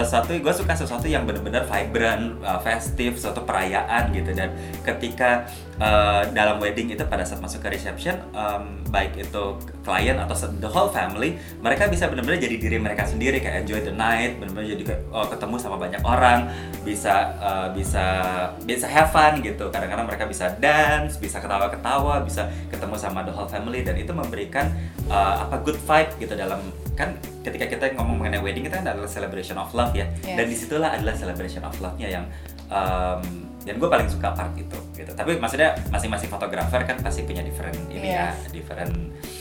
sesuatu 0.03 0.35
gue 0.35 0.53
suka 0.53 0.73
sesuatu 0.75 1.07
yang 1.07 1.23
benar-benar 1.23 1.63
vibrant 1.69 2.41
eh, 2.43 2.59
festif 2.65 3.15
suatu 3.21 3.45
perayaan 3.47 4.11
gitu. 4.11 4.35
Dan 4.35 4.51
ketika 4.83 5.47
eh, 5.79 6.23
dalam 6.35 6.59
wedding 6.59 6.91
itu 6.91 7.03
pada 7.07 7.23
saat 7.23 7.39
masuk 7.39 7.63
ke 7.63 7.71
reception 7.75 8.19
em, 8.35 8.83
baik 8.91 9.15
itu 9.19 9.43
klien 9.83 10.15
atau 10.19 10.35
the 10.59 10.67
whole 10.71 10.87
family 10.87 11.35
mereka 11.59 11.91
bisa 11.91 12.07
benar-benar 12.07 12.39
jadi 12.39 12.55
diri 12.55 12.77
mereka 12.79 13.03
sendiri 13.03 13.43
kayak 13.43 13.67
enjoy 13.67 13.79
the 13.83 13.91
night 13.91 14.39
benar-benar 14.39 14.65
jadi 14.71 14.83
oh, 15.11 15.27
ketemu 15.27 15.55
sama 15.59 15.77
banyak 15.79 16.01
orang 16.03 16.47
bisa 16.83 17.35
eh, 17.39 17.67
bisa 17.75 18.05
bisa 18.63 18.85
have 18.87 19.11
fun 19.11 19.39
gitu. 19.39 19.71
Kadang-kadang 19.71 20.07
mereka 20.07 20.25
bisa 20.27 20.51
dance 20.59 21.19
bisa 21.19 21.39
ketawa-ketawa 21.39 22.23
bisa 22.23 22.47
ketemu 22.71 22.95
sama 22.99 23.23
the 23.23 23.31
whole 23.31 23.47
family 23.47 23.83
dan 23.83 23.95
itu 23.95 24.11
memberikan 24.11 24.71
eh, 25.07 25.35
apa 25.43 25.61
good 25.63 25.77
vibe 25.79 26.11
gitu 26.19 26.33
dalam 26.35 26.59
kan 26.95 27.13
ketika 27.43 27.65
kita 27.67 27.85
ngomong 27.93 28.17
mengenai 28.17 28.41
wedding 28.41 28.63
kita 28.63 28.79
kan 28.79 28.87
adalah 28.87 29.05
celebration 29.05 29.55
of 29.55 29.69
love 29.71 29.91
ya 29.91 30.07
Yes. 30.23 30.37
dan 30.39 30.45
di 30.47 30.55
situlah 30.55 30.89
adalah 30.91 31.13
celebration 31.13 31.61
of 31.61 31.75
love-nya 31.77 32.07
yang 32.09 32.25
um, 32.67 33.44
dan 33.65 33.75
gue 33.75 33.89
paling 33.89 34.05
suka 34.05 34.29
part 34.29 34.53
itu 34.53 34.77
gitu 34.93 35.11
tapi 35.11 35.35
maksudnya 35.35 35.73
masing-masing 35.89 36.29
fotografer 36.29 36.79
kan 36.81 36.95
pasti 36.97 37.21
punya 37.21 37.41
different 37.41 37.75
ini 37.87 38.07
ya 38.07 38.31
Yes. 38.31 38.47
different 38.49 38.93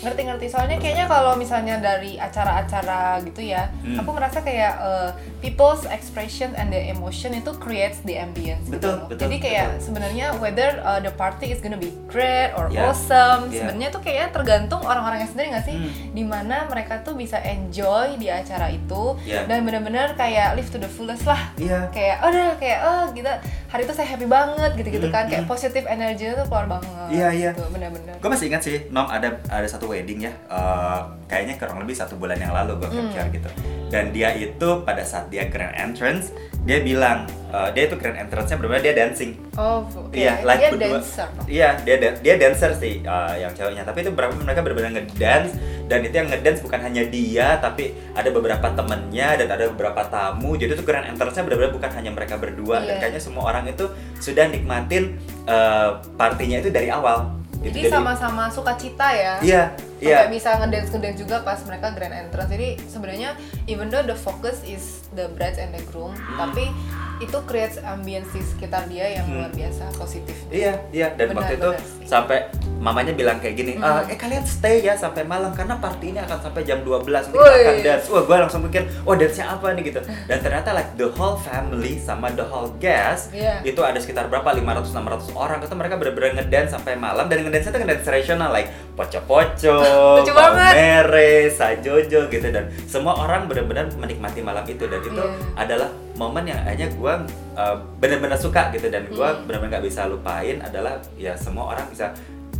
Ngerti-ngerti. 0.02 0.47
Soalnya 0.49 0.76
kayaknya 0.76 1.07
kalau 1.07 1.33
misalnya 1.33 1.81
dari 1.81 2.21
acara-acara 2.21 3.25
gitu 3.25 3.40
ya, 3.43 3.73
Hmm. 3.81 3.97
aku 3.97 4.12
merasa 4.12 4.38
kayak 4.38 4.76
uh, 4.76 5.11
people's 5.40 5.88
expression 5.88 6.52
and 6.54 6.69
the 6.69 6.81
emotion 6.87 7.33
itu 7.33 7.49
creates 7.57 8.04
the 8.04 8.12
ambience. 8.14 8.61
gitu 8.66 8.85
Betul, 8.85 8.95
loh. 8.95 9.07
betul, 9.09 9.21
Jadi 9.23 9.37
kayak 9.40 9.66
betul. 9.71 9.81
sebenarnya 9.83 10.26
whether 10.38 10.76
uh, 10.83 11.00
the 11.00 11.09
party 11.11 11.49
is 11.49 11.59
gonna 11.59 11.81
be 11.81 11.88
great 12.07 12.52
or 12.52 12.69
Yeah. 12.69 12.85
awesome, 12.87 13.49
Yeah. 13.49 13.64
sebenarnya 13.64 13.88
tuh 13.90 14.02
kayaknya 14.02 14.28
tergantung 14.31 14.83
orang-orangnya 14.83 15.25
sendiri 15.26 15.49
nggak 15.52 15.64
sih? 15.64 15.76
Hmm. 15.78 15.90
Di 16.11 16.23
mana 16.23 16.57
mereka 16.66 17.00
tuh 17.00 17.14
bisa 17.14 17.40
enjoy 17.40 18.16
di 18.16 18.28
acara 18.28 18.69
itu 18.69 19.16
Yeah. 19.23 19.45
dan 19.47 19.64
benar-benar 19.64 20.12
kayak 20.14 20.52
live 20.52 20.69
to 20.69 20.76
the 20.76 20.90
fullest 20.90 21.25
lah. 21.25 21.40
iya 21.57 21.88
Kayak 21.90 22.21
oh 22.21 22.28
udah 22.28 22.49
kayak 22.59 22.78
oh 22.83 23.04
kita 23.11 23.33
hari 23.69 23.83
itu 23.83 23.95
saya 23.95 24.09
happy 24.14 24.26
banget 24.30 24.71
gitu-gitu 24.78 25.09
kan 25.11 25.26
kayak 25.26 25.42
hmm. 25.42 25.50
positive 25.50 25.87
energy 25.87 26.30
tuh 26.30 26.47
keluar 26.47 26.66
banget. 26.71 27.06
Iya, 27.11 27.28
iya. 27.35 27.50
Gitu, 27.50 27.66
benar-benar. 27.68 28.14
gue 28.14 28.30
masih 28.33 28.47
ingat 28.49 28.62
sih 28.64 28.76
nom 28.88 29.04
ada 29.04 29.37
ada 29.52 29.68
satu 29.68 29.85
wedding 29.85 30.25
ya 30.25 30.33
eh, 30.49 31.00
kayaknya 31.28 31.61
kurang 31.61 31.85
lebih 31.85 31.92
satu 31.92 32.16
bulan 32.16 32.40
yang 32.40 32.56
lalu 32.56 32.80
gue 32.80 32.88
Hmm. 32.88 33.12
capture 33.12 33.28
gitu 33.37 33.50
dan 33.92 34.16
dia 34.16 34.33
itu 34.33 34.68
pada 34.80 35.04
saat 35.04 35.28
dia 35.28 35.44
grand 35.52 35.76
entrance 35.76 36.33
dia 36.64 36.80
bilang 36.80 37.28
eh, 37.52 37.68
dia 37.76 37.85
itu 37.85 38.00
grand 38.00 38.16
entrance-nya 38.16 38.56
benar-benar 38.56 38.80
dia 38.80 38.94
dancing 38.97 39.37
Oh. 39.54 39.87
Iya, 40.11 40.42
like 40.42 40.66
dia 40.66 40.71
dancer. 40.75 41.28
Iya, 41.47 41.68
dia 41.87 41.94
dia 42.18 42.35
dancer 42.35 42.75
sih 42.75 43.06
uh, 43.06 43.38
yang 43.38 43.54
ceweknya. 43.54 43.87
Tapi 43.87 44.02
itu 44.02 44.11
berapa 44.11 44.35
mereka 44.35 44.66
benar-benar 44.66 44.99
ngedance 44.99 45.54
dan 45.85 46.00
itu 46.00 46.14
yang 46.17 46.29
ngedance 46.33 46.64
bukan 46.64 46.81
hanya 46.81 47.05
dia, 47.05 47.61
tapi 47.61 47.93
ada 48.17 48.33
beberapa 48.33 48.73
temennya 48.73 49.37
dan 49.37 49.49
ada 49.53 49.64
beberapa 49.69 50.00
tamu. 50.09 50.57
Jadi 50.57 50.81
itu 50.81 50.85
grand 50.85 51.05
entrance-nya 51.05 51.45
benar-benar 51.45 51.73
bukan 51.76 51.91
hanya 51.93 52.11
mereka 52.12 52.35
berdua 52.41 52.81
dan 52.81 52.97
Iya. 52.97 53.00
kayaknya 53.05 53.23
semua 53.23 53.45
orang 53.53 53.69
itu 53.69 53.85
sudah 54.17 54.49
nikmatin 54.49 55.21
uh, 55.45 56.00
partinya 56.17 56.64
itu 56.64 56.73
dari 56.73 56.88
awal. 56.88 57.37
Gitu. 57.61 57.81
Jadi 57.81 57.81
sama-sama 57.93 58.49
suka 58.53 58.76
cita 58.76 59.09
ya. 59.12 59.35
Iya, 59.41 59.62
Sampai 59.97 60.05
iya. 60.05 60.27
bisa 60.29 60.51
ngedance 60.57 60.89
ngedance 60.91 61.19
juga 61.19 61.37
pas 61.41 61.59
mereka 61.63 61.87
grand 61.91 62.13
entrance. 62.13 62.51
Jadi 62.51 62.69
sebenarnya 62.85 63.31
even 63.65 63.89
though 63.89 64.03
the 64.03 64.15
focus 64.15 64.61
is 64.63 64.85
the 65.11 65.31
bride 65.31 65.57
and 65.57 65.71
the 65.71 65.83
groom, 65.87 66.11
tapi 66.35 66.69
itu 67.17 67.39
creates 67.45 67.79
ambience 67.81 68.27
di 68.29 68.43
sekitar 68.43 68.85
dia 68.85 69.07
yang 69.13 69.25
Hmm. 69.25 69.35
luar 69.39 69.51
biasa 69.51 69.87
positif. 69.95 70.35
Iya, 70.49 70.83
iya. 70.91 71.09
Dan 71.13 71.31
Benar, 71.31 71.39
waktu 71.41 71.55
itu 71.57 71.71
benar 71.71 71.81
sih. 71.81 72.05
sampai 72.05 72.39
mamanya 72.77 73.15
bilang 73.15 73.39
kayak 73.39 73.55
gini, 73.55 73.73
Hmm. 73.75 73.87
"Ah, 73.87 74.03
eh 74.05 74.19
kalian 74.19 74.43
stay 74.45 74.83
ya 74.83 74.93
sampai 74.93 75.23
malam 75.25 75.55
karena 75.55 75.79
party 75.79 76.11
ini 76.11 76.21
akan 76.21 76.37
sampai 76.43 76.63
jam 76.63 76.83
12 76.83 77.25
nanti 77.25 77.39
Wih. 77.39 77.47
kita 77.47 77.63
akan 77.63 77.77
dance. 77.83 78.07
Wah, 78.11 78.23
gue 78.25 78.37
langsung 78.37 78.61
mikir, 78.61 78.83
oh 79.01 79.15
dance-nya 79.15 79.47
apa 79.49 79.73
nih 79.73 79.83
gitu. 79.87 80.01
Dan 80.23 80.39
ternyata 80.39 80.69
like 80.71 80.91
the 80.95 81.09
whole 81.09 81.39
family 81.39 81.97
sama 81.97 82.29
the 82.31 82.45
whole 82.45 82.69
guest 82.77 83.31
Iya. 83.31 83.63
itu 83.63 83.79
ada 83.79 83.97
sekitar 83.97 84.27
berapa 84.27 84.51
500 84.51 84.91
600 84.93 85.31
orang 85.33 85.63
itu 85.63 85.73
mereka 85.73 85.95
benar-benar 85.97 86.31
ngedance 86.37 86.71
sampai 86.73 86.93
malam 86.95 87.25
dan 87.25 87.41
ngedance 87.41 87.71
itu 87.71 87.79
ngedance 87.79 88.03
tradisional 88.03 88.51
like 88.51 88.69
poco-poco, 88.93 89.84
Lucu 89.87 90.33
banget. 90.33 90.73
mere, 90.73 91.33
sajojo 91.49 92.21
gitu 92.26 92.49
dan 92.49 92.64
semua 92.85 93.14
orang 93.17 93.45
benar-benar 93.45 93.88
menikmati 93.95 94.41
malam 94.41 94.64
itu 94.64 94.85
dan 94.85 95.00
itu 95.00 95.14
Iya. 95.14 95.35
adalah 95.57 95.88
momen 96.14 96.45
yang 96.45 96.61
akhirnya 96.61 96.88
gue 96.91 97.14
uh, 97.55 97.76
benar-benar 97.97 98.37
suka 98.37 98.71
gitu 98.71 98.87
dan 98.87 99.05
gue 99.05 99.19
Hmm. 99.21 99.45
benar-benar 99.45 99.71
nggak 99.73 99.85
bisa 99.85 100.05
lupain 100.05 100.59
adalah 100.59 100.95
ya 101.14 101.35
semua 101.35 101.73
orang 101.73 101.87
bisa 101.88 102.14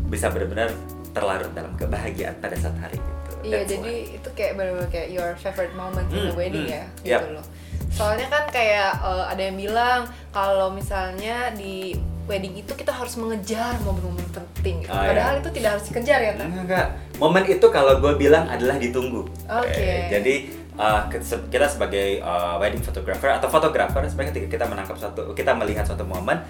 bisa 0.05 0.27
benar-benar 0.29 0.69
terlarut 1.11 1.53
dalam 1.53 1.71
kebahagiaan 1.75 2.35
pada 2.37 2.55
saat 2.55 2.75
hari 2.77 2.97
itu. 2.97 3.11
Iya, 3.45 3.61
That's 3.61 3.71
jadi 3.71 3.95
itu 4.15 4.29
kayak 4.33 4.53
benar-benar 4.55 4.89
kayak 4.89 5.09
your 5.11 5.31
favorite 5.37 5.75
moment 5.75 6.09
in 6.09 6.17
the 6.19 6.29
Hmm, 6.29 6.37
wedding 6.37 6.65
hmm, 6.65 6.75
ya, 6.75 6.85
yep. 7.05 7.21
gitu 7.21 7.37
loh. 7.37 7.47
Soalnya 7.89 8.27
kan 8.27 8.45
kayak 8.49 8.91
eh, 8.99 9.25
ada 9.29 9.43
yang 9.43 9.55
bilang 9.55 10.01
kalau 10.31 10.73
misalnya 10.73 11.53
di 11.53 11.95
wedding 12.25 12.55
itu 12.57 12.73
kita 12.73 12.93
harus 12.93 13.15
mengejar 13.21 13.77
momen-momen 13.85 14.25
penting. 14.33 14.85
gitu. 14.85 14.93
Oh. 14.93 15.05
Padahal 15.05 15.45
itu 15.45 15.51
tidak 15.53 15.71
harus 15.77 15.85
dikejar 15.89 16.21
ya, 16.21 16.33
kan? 16.37 16.49
Enggak. 16.49 16.87
Momen 17.21 17.45
itu 17.47 17.67
kalau 17.69 18.01
gue 18.01 18.13
bilang 18.17 18.49
adalah 18.49 18.81
ditunggu. 18.81 19.29
Oke. 19.47 19.77
Eh, 19.77 20.09
jadi 20.09 20.35
uh, 20.79 21.07
kita 21.51 21.67
sebagai 21.71 22.23
uh, 22.23 22.59
wedding 22.59 22.83
photographer 22.83 23.31
atau 23.31 23.49
fotografer 23.51 24.03
sebenarnya 24.07 24.31
ketika 24.35 24.49
kita 24.59 24.65
menangkap 24.67 24.97
suatu 24.99 25.31
kita 25.35 25.55
melihat 25.55 25.87
suatu 25.87 26.03
momen 26.07 26.43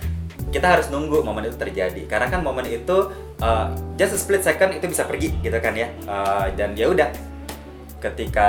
kita 0.49 0.78
harus 0.78 0.87
nunggu 0.88 1.21
momen 1.26 1.50
itu 1.50 1.59
terjadi 1.59 2.07
karena 2.07 2.31
kan 2.31 2.40
momen 2.40 2.64
itu 2.69 3.11
uh, 3.43 3.66
just 3.99 4.14
a 4.14 4.19
split 4.19 4.43
second 4.43 4.73
itu 4.73 4.87
bisa 4.87 5.04
pergi 5.04 5.35
gitu 5.43 5.59
kan 5.59 5.75
ya 5.75 5.88
Uh, 6.04 6.52
dan 6.54 6.76
ya 6.76 6.90
udah 6.90 7.09
ketika 8.04 8.49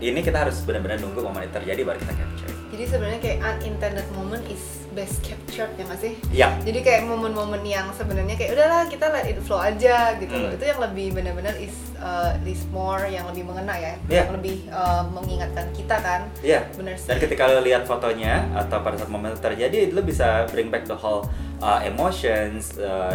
ini 0.00 0.24
kita 0.24 0.40
harus 0.40 0.64
benar-benar 0.64 0.96
nunggu 1.04 1.20
momen 1.20 1.44
itu 1.44 1.52
terjadi 1.52 1.84
baru 1.84 1.98
kita 2.00 2.14
capture. 2.16 2.52
Jadi 2.72 2.84
sebenarnya 2.88 3.20
kayak 3.20 3.38
unintended 3.44 4.08
moment 4.16 4.44
is 4.48 4.77
best 4.98 5.22
captured 5.22 5.70
ya 5.78 5.86
nggak 5.86 6.00
sih? 6.02 6.12
Iya. 6.34 6.48
Jadi 6.66 6.78
kayak 6.82 7.06
momen-momen 7.06 7.62
yang 7.62 7.86
sebenarnya 7.94 8.34
kayak 8.34 8.58
udahlah 8.58 8.82
kita 8.90 9.06
let 9.14 9.30
it 9.30 9.38
flow 9.46 9.62
aja 9.62 10.18
gitu 10.18 10.34
loh. 10.34 10.50
Hmm. 10.50 10.56
Itu 10.58 10.64
yang 10.66 10.80
lebih 10.82 11.06
benar-benar 11.14 11.54
is 11.62 11.74
uh, 12.02 12.34
is 12.42 12.66
more 12.74 13.06
yang 13.06 13.30
lebih 13.30 13.46
mengena 13.46 13.78
ya, 13.78 13.94
Iya. 14.10 14.26
yang 14.26 14.34
lebih 14.34 14.66
uh, 14.74 15.06
mengingatkan 15.14 15.70
kita 15.70 15.96
kan. 16.02 16.26
Iya. 16.42 16.66
Benar 16.74 16.98
sih. 16.98 17.06
Dan 17.14 17.16
ketika 17.22 17.46
lo 17.46 17.62
lihat 17.62 17.86
fotonya 17.86 18.50
atau 18.58 18.82
pada 18.82 18.98
saat 18.98 19.06
momen 19.06 19.30
itu 19.30 19.42
terjadi, 19.46 19.94
lo 19.94 20.02
bisa 20.02 20.50
bring 20.50 20.74
back 20.74 20.82
the 20.90 20.98
whole 20.98 21.30
uh, 21.62 21.78
emotions, 21.86 22.74
uh, 22.82 23.14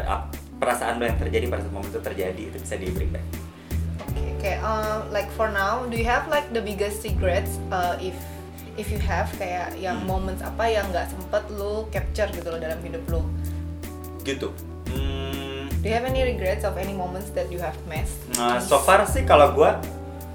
perasaan 0.64 1.04
lo 1.04 1.04
yang 1.04 1.20
terjadi 1.20 1.52
pada 1.52 1.68
saat 1.68 1.74
momen 1.76 1.92
itu 1.92 2.00
terjadi 2.00 2.44
itu 2.48 2.58
bisa 2.64 2.76
di 2.80 2.88
bring 2.96 3.12
back. 3.12 3.26
Oke, 4.08 4.24
kayak 4.40 4.64
uh, 4.64 5.04
like 5.12 5.28
for 5.36 5.52
now, 5.52 5.84
do 5.92 6.00
you 6.00 6.08
have 6.08 6.32
like 6.32 6.48
the 6.56 6.64
biggest 6.64 7.04
regrets 7.04 7.60
uh, 7.76 8.00
if 8.00 8.16
if 8.74 8.90
you 8.90 8.98
have 9.00 9.30
kayak 9.36 9.78
yang 9.78 10.02
Hmm. 10.02 10.10
moments 10.10 10.42
apa 10.42 10.66
yang 10.66 10.90
nggak 10.90 11.08
sempet 11.08 11.44
lu 11.50 11.86
capture 11.90 12.30
gitu 12.30 12.48
loh 12.48 12.58
dalam 12.58 12.80
hidup 12.80 13.04
lu? 13.08 13.22
Gitu. 14.22 14.50
Hmm, 14.88 15.68
Do 15.80 15.86
you 15.86 15.94
have 15.94 16.06
any 16.06 16.24
regrets 16.24 16.64
of 16.64 16.74
any 16.76 16.94
moments 16.94 17.30
that 17.32 17.48
you 17.48 17.58
have 17.58 17.76
missed? 17.84 18.24
nah, 18.34 18.58
so 18.58 18.78
far 18.78 19.04
sih 19.04 19.24
kalau 19.24 19.52
gue 19.52 19.70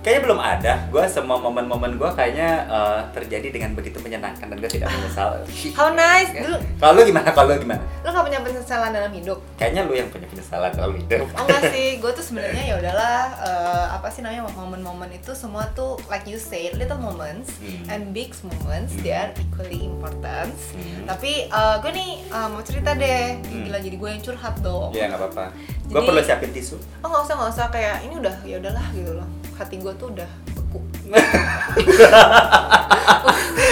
kayaknya 0.08 0.24
belum 0.24 0.40
ada. 0.40 0.72
Gue 0.88 1.04
semua 1.04 1.36
momen-momen 1.36 1.92
gue 1.94 2.10
kayaknya 2.16 2.64
uh, 2.64 3.04
terjadi 3.12 3.52
dengan 3.52 3.76
begitu 3.76 4.00
menyenangkan 4.00 4.48
dan 4.48 4.56
gue 4.56 4.64
tidak 4.66 4.88
menyesal. 4.88 5.36
How 5.76 5.92
nice! 5.92 6.32
Dulu 6.32 6.56
Kalau 6.80 6.96
lo 6.96 7.02
gimana? 7.04 7.28
Kalau 7.28 7.52
lo 7.52 7.60
gimana? 7.60 7.84
lu 8.00 8.08
gak 8.08 8.24
punya 8.24 8.40
penyesalan 8.40 8.88
dalam 8.88 9.12
hidup? 9.12 9.36
Kayaknya 9.60 9.84
lo 9.84 9.92
yang 9.92 10.08
punya 10.08 10.24
penyesalan 10.24 10.72
dalam 10.72 10.96
hidup. 10.96 11.28
Oh 11.28 11.44
enggak 11.44 11.62
sih, 11.68 11.86
gue 12.00 12.08
tuh 12.10 12.24
sebenarnya 12.24 12.62
ya 12.64 12.74
udahlah 12.80 13.20
eh, 13.36 13.86
apa 13.92 14.08
sih 14.08 14.24
namanya 14.24 14.48
momen-momen 14.48 15.12
itu 15.12 15.36
semua 15.36 15.68
tuh 15.70 16.00
like 16.08 16.24
you 16.24 16.40
say 16.40 16.72
little 16.72 16.96
moments 16.98 17.60
Hmm. 17.60 17.84
and 17.90 18.16
big 18.16 18.32
moments 18.40 18.96
they 18.98 19.12
are 19.12 19.28
equally 19.36 19.84
important. 19.84 20.56
Hmm. 20.72 21.04
Tapi 21.04 21.44
eh, 21.46 21.76
gue 21.78 21.90
nih 21.92 22.10
eh, 22.24 22.48
mau 22.48 22.64
cerita 22.64 22.96
deh, 22.96 23.36
Hmm. 23.44 23.68
gila 23.68 23.76
jadi 23.76 23.96
gue 23.98 24.08
yang 24.08 24.22
curhat 24.24 24.56
dong. 24.58 24.88
Iya 24.90 25.12
nggak 25.12 25.20
apa-apa. 25.20 25.44
Gue 25.84 26.00
perlu 26.00 26.20
siapin 26.24 26.48
tisu. 26.48 26.80
Oh 27.04 27.08
nggak 27.08 27.22
usah 27.22 27.34
nggak 27.36 27.50
usah 27.52 27.66
kayak 27.68 27.96
ini 28.02 28.14
udah 28.16 28.36
ya 28.42 28.56
udahlah 28.56 28.86
gitu 28.90 29.12
loh. 29.12 29.28
Hati 29.58 29.76
gue 29.76 29.92
tuh 29.94 30.08
udah 30.08 30.30
beku. 30.48 30.78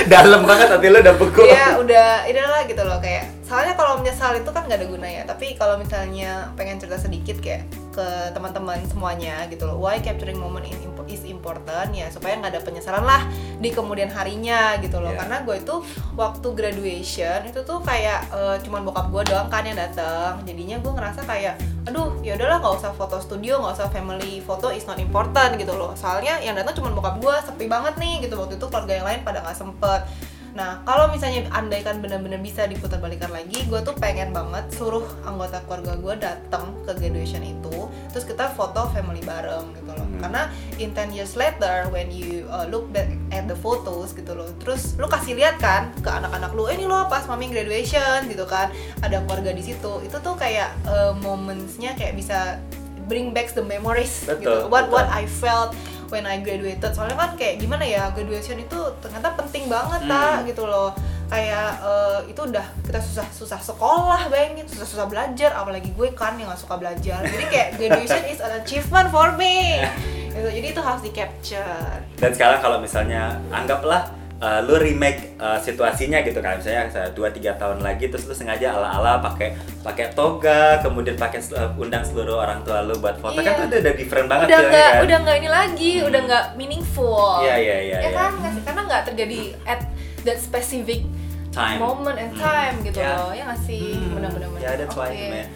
Dalam 0.07 0.43
banget 0.43 0.69
hati 0.69 0.87
lo 0.87 0.99
udah 0.99 1.14
beku. 1.14 1.43
Iya 1.43 1.78
udah 1.78 2.26
ini 2.26 2.40
lah 2.40 2.62
gitu 2.64 2.83
loh 2.83 2.99
kayak 2.99 3.31
soalnya 3.43 3.75
kalau 3.75 3.97
menyesal 3.97 4.35
itu 4.35 4.50
kan 4.50 4.66
nggak 4.66 4.75
ada 4.76 4.88
gunanya 4.88 5.23
tapi 5.25 5.55
kalau 5.55 5.78
misalnya 5.78 6.50
pengen 6.59 6.83
cerita 6.83 6.99
sedikit 6.99 7.38
kayak 7.38 7.62
ke 7.95 8.02
teman-teman 8.35 8.83
semuanya 8.85 9.47
gitu 9.47 9.64
loh 9.64 9.78
why 9.78 10.02
capturing 10.02 10.35
moment 10.35 10.66
in- 10.66 10.83
is 11.07 11.23
important 11.23 11.95
ya 11.95 12.11
supaya 12.11 12.35
nggak 12.35 12.50
ada 12.50 12.61
penyesalan 12.61 13.07
lah 13.07 13.23
di 13.57 13.71
kemudian 13.71 14.11
harinya 14.11 14.75
gitu 14.83 14.99
loh 14.99 15.14
Iya. 15.14 15.23
karena 15.23 15.37
gue 15.47 15.57
itu 15.57 15.75
waktu 16.12 16.49
graduation 16.50 17.47
itu 17.47 17.62
tuh 17.62 17.78
kayak 17.81 18.26
eh, 18.28 18.57
cuman 18.61 18.83
bokap 18.83 19.07
gue 19.09 19.23
doang 19.25 19.47
kan 19.47 19.62
yang 19.62 19.78
datang 19.78 20.43
jadinya 20.43 20.83
gue 20.83 20.90
ngerasa 20.90 21.23
kayak 21.23 21.55
aduh 21.87 22.19
ya 22.19 22.35
udahlah 22.35 22.59
nggak 22.59 22.75
usah 22.83 22.90
foto 22.99 23.23
studio 23.23 23.62
nggak 23.62 23.78
usah 23.78 23.88
family 23.95 24.43
foto 24.43 24.75
is 24.75 24.83
not 24.90 24.99
important 24.99 25.55
gitu 25.55 25.71
loh. 25.71 25.95
Soalnya 25.95 26.43
yang 26.43 26.59
datang 26.59 26.75
cuma 26.75 26.90
bokap 26.90 27.23
gue 27.23 27.35
sepi 27.47 27.71
banget 27.71 27.95
nih 27.97 28.26
gitu. 28.26 28.35
Waktu 28.35 28.59
itu 28.59 28.66
keluarga 28.66 28.93
yang 28.99 29.07
lain 29.07 29.21
pada 29.23 29.38
nggak 29.47 29.55
sempet 29.55 30.00
Nah, 30.56 30.80
kalau 30.88 31.12
misalnya 31.12 31.44
andaikan 31.52 32.00
benar-benar 32.00 32.40
bisa 32.40 32.64
diputar 32.64 32.96
balikan 32.96 33.28
lagi, 33.28 33.68
gue 33.68 33.80
tuh 33.84 33.92
pengen 34.00 34.32
banget 34.32 34.64
seluruh 34.72 35.04
anggota 35.28 35.60
keluarga 35.68 35.92
gue 36.00 36.14
datang 36.16 36.72
ke 36.88 36.96
graduation 36.96 37.44
itu, 37.44 37.92
terus 38.08 38.25
kita 38.25 38.48
foto 38.56 38.88
family 38.96 39.20
bareng 39.20 39.76
gitu 39.76 39.92
loh. 39.92 40.08
Hmm. 40.08 40.16
Karena 40.25 40.42
in 40.80 40.96
10 40.96 41.12
years 41.12 41.36
later, 41.36 41.92
when 41.92 42.08
you 42.08 42.48
uh, 42.48 42.64
look 42.72 42.88
back 42.88 43.12
at 43.36 43.44
the 43.44 43.58
photos 43.60 44.16
gitu 44.16 44.32
loh, 44.32 44.48
terus 44.56 44.96
lu 44.96 45.04
kasih 45.04 45.36
lihat 45.36 45.60
kan 45.60 45.92
ke 46.00 46.08
anak-anak 46.08 46.56
lu, 46.56 46.72
eh 46.72 46.75
ini 46.80 46.88
lo 46.88 47.04
pas 47.04 47.28
mami 47.28 47.52
graduation 47.52 48.25
gitu 48.25 48.48
kan, 48.48 48.72
ada 49.04 49.20
keluarga 49.28 49.52
di 49.52 49.60
situ. 49.60 50.00
Itu 50.08 50.25
tuh 50.25 50.40
kayak 50.40 50.72
uh, 50.88 51.12
momentsnya 51.20 51.92
kayak 52.00 52.16
bisa 52.16 52.56
bring 53.06 53.30
back 53.30 53.54
the 53.54 53.62
memories 53.62 54.26
Betul, 54.26 54.40
gitu. 54.40 54.56
What 54.72 54.88
betul. 54.90 54.94
what 54.98 55.08
I 55.12 55.28
felt 55.28 55.76
when 56.08 56.22
I 56.22 56.38
graduated. 56.38 56.90
Soalnya 56.90 57.14
kan 57.14 57.34
kayak 57.34 57.58
gimana 57.58 57.82
ya 57.82 58.10
graduation 58.10 58.56
itu 58.56 58.78
ternyata 58.98 59.34
penting 59.34 59.66
banget 59.66 60.00
Hmm. 60.02 60.10
ta 60.10 60.42
gitu 60.42 60.64
loh. 60.64 60.90
Kayak 61.26 61.82
eh, 61.82 62.18
itu 62.30 62.40
udah 62.40 62.66
kita 62.80 62.98
susah 62.98 63.26
susah 63.28 63.58
sekolah 63.58 64.30
bayangin 64.30 64.62
susah 64.64 64.86
susah 64.86 65.06
belajar 65.06 65.50
apalagi 65.52 65.90
gue 65.90 66.14
kan 66.14 66.38
yang 66.38 66.46
gak 66.46 66.62
suka 66.62 66.78
belajar 66.78 67.18
jadi 67.20 67.44
kayak 67.50 67.68
graduation 67.75 68.22
is 68.26 68.38
an 68.38 68.62
achievement 68.62 69.10
for 69.10 69.34
me 69.34 69.82
gitu. 70.30 70.46
jadi 70.46 70.66
itu 70.70 70.78
harus 70.78 71.02
di 71.02 71.10
capture 71.10 71.98
Dan 72.14 72.30
sekarang 72.30 72.62
kalau 72.62 72.78
misalnya 72.78 73.42
anggaplah 73.50 74.06
uh, 74.38 74.61
lu 74.61 74.76
remake 74.76 75.35
uh, 75.37 75.57
situasinya 75.57 76.21
gitu 76.21 76.38
kan 76.38 76.57
misalnya 76.57 76.87
saya 76.87 77.09
2 77.11 77.19
3 77.33 77.57
tahun 77.57 77.78
lagi 77.81 78.07
terus 78.07 78.25
lu 78.25 78.33
sengaja 78.33 78.73
ala-ala 78.73 79.21
pakai 79.21 79.52
pakai 79.81 80.12
toga 80.12 80.81
kemudian 80.81 81.14
pakai 81.14 81.40
uh, 81.52 81.73
undang 81.75 82.02
seluruh 82.02 82.37
orang 82.38 82.61
tua 82.62 82.81
lu 82.81 82.97
buat 82.97 83.16
foto 83.16 83.38
Iya. 83.38 83.52
kan 83.55 83.66
itu 83.66 83.76
udah 83.78 83.95
different 83.95 84.26
banget 84.26 84.47
udah 84.47 84.61
nggak 84.62 84.90
kan. 84.90 85.02
udah 85.02 85.19
nggak 85.21 85.37
ini 85.37 85.49
lagi 85.50 85.93
udah 86.02 86.21
nggak 86.23 86.45
meaningful 86.55 87.40
Iya, 87.40 87.57
iya, 87.57 87.76
iya, 87.83 87.97
ya 87.97 87.99
iya. 88.02 88.11
kan 88.12 88.31
nggak 88.35 88.52
sih? 88.52 88.62
karena 88.62 88.81
nggak 88.83 89.02
terjadi 89.07 89.38
at 89.64 89.81
that 90.23 90.38
specific 90.38 91.00
Time. 91.50 91.78
moment 91.78 92.14
and 92.14 92.31
Hmm. 92.31 92.43
time 92.43 92.76
gitu 92.83 92.99
Ya. 92.99 93.16
loh 93.16 93.31
ya 93.31 93.43
nggak 93.45 93.62
sih 93.62 93.95
Hmm. 93.95 94.12
benar-benar 94.14 94.49
Ya, 94.57 94.73
that's 94.75 94.93
why, 94.93 95.09
Oke. 95.09 95.25
man. 95.31 95.49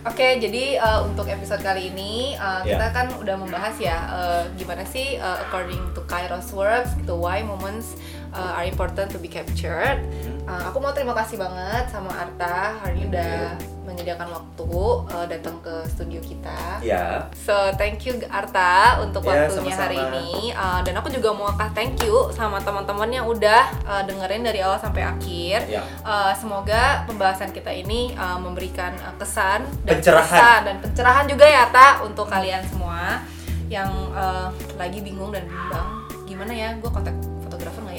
Oke, 0.00 0.38
jadi 0.38 0.78
uh, 0.78 1.00
untuk 1.02 1.26
episode 1.26 1.58
kali 1.58 1.90
ini 1.90 2.32
uh, 2.34 2.62
Ya. 2.62 2.74
kita 2.74 2.86
kan 2.92 3.06
udah 3.14 3.34
membahas 3.34 3.76
ya 3.76 3.96
uh, 4.08 4.42
gimana 4.54 4.80
sih 4.82 5.16
uh, 5.16 5.36
according 5.40 5.78
to 5.90 6.00
Kairos 6.04 6.48
works 6.50 6.94
gitu 6.94 7.14
why 7.14 7.40
moments 7.40 7.98
uh, 8.34 8.58
are 8.58 8.66
important 8.66 9.08
to 9.12 9.18
be 9.20 9.28
captured. 9.28 10.00
Uh, 10.48 10.62
aku 10.72 10.80
mau 10.80 10.96
terima 10.96 11.12
kasih 11.12 11.36
banget 11.36 11.92
sama 11.92 12.08
Arta 12.08 12.80
hari 12.80 13.04
ini 13.04 13.12
udah 13.12 13.52
menyediakan 13.84 14.28
waktu 14.32 14.68
uh, 15.12 15.26
datang 15.28 15.56
ke 15.64 15.84
studio 15.88 16.20
kita. 16.20 16.80
Ya. 16.80 17.28
So 17.36 17.52
thank 17.76 18.04
you 18.04 18.16
Arta 18.28 19.00
untuk 19.04 19.24
Ya, 19.24 19.48
waktunya 19.48 19.72
sama-sama. 19.72 19.84
hari 19.84 19.98
ini 20.00 20.28
Uh, 20.58 20.80
dan 20.82 20.96
aku 20.98 21.12
juga 21.12 21.30
mau 21.30 21.46
kasih 21.54 21.70
thank 21.76 21.96
you 22.02 22.32
sama 22.34 22.58
teman-teman 22.58 23.06
yang 23.12 23.26
udah 23.28 23.68
uh, 23.86 24.02
dengerin 24.02 24.42
dari 24.42 24.58
awal 24.64 24.80
sampai 24.80 25.06
akhir. 25.06 25.68
Ya. 25.70 25.84
Uh, 26.02 26.32
semoga 26.34 27.04
pembahasan 27.06 27.52
kita 27.52 27.70
ini 27.70 28.16
uh, 28.18 28.40
memberikan 28.40 28.96
uh, 29.04 29.14
kesan 29.20 29.62
dan 29.86 30.00
Pencerahan. 30.00 30.26
kesan 30.26 30.60
dan 30.64 30.76
pencerahan 30.82 31.24
juga 31.28 31.46
ya 31.46 31.68
Ta 31.70 32.02
untuk 32.02 32.26
kalian 32.26 32.64
semua 32.66 33.22
yang 33.68 33.92
uh, 34.16 34.48
lagi 34.80 35.04
bingung 35.04 35.28
dan 35.28 35.44
bimbang 35.44 35.88
gimana 36.24 36.52
ya 36.52 36.72
gue 36.80 36.90
kontak 36.92 37.12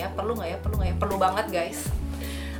ya 0.10 0.18
perlu 0.18 0.34
nggak 0.34 0.50
ya 0.50 0.58
perlu 0.60 0.76
nggak 0.76 0.90
ya 0.90 0.98
perlu 0.98 1.16
banget 1.16 1.46
guys 1.50 1.82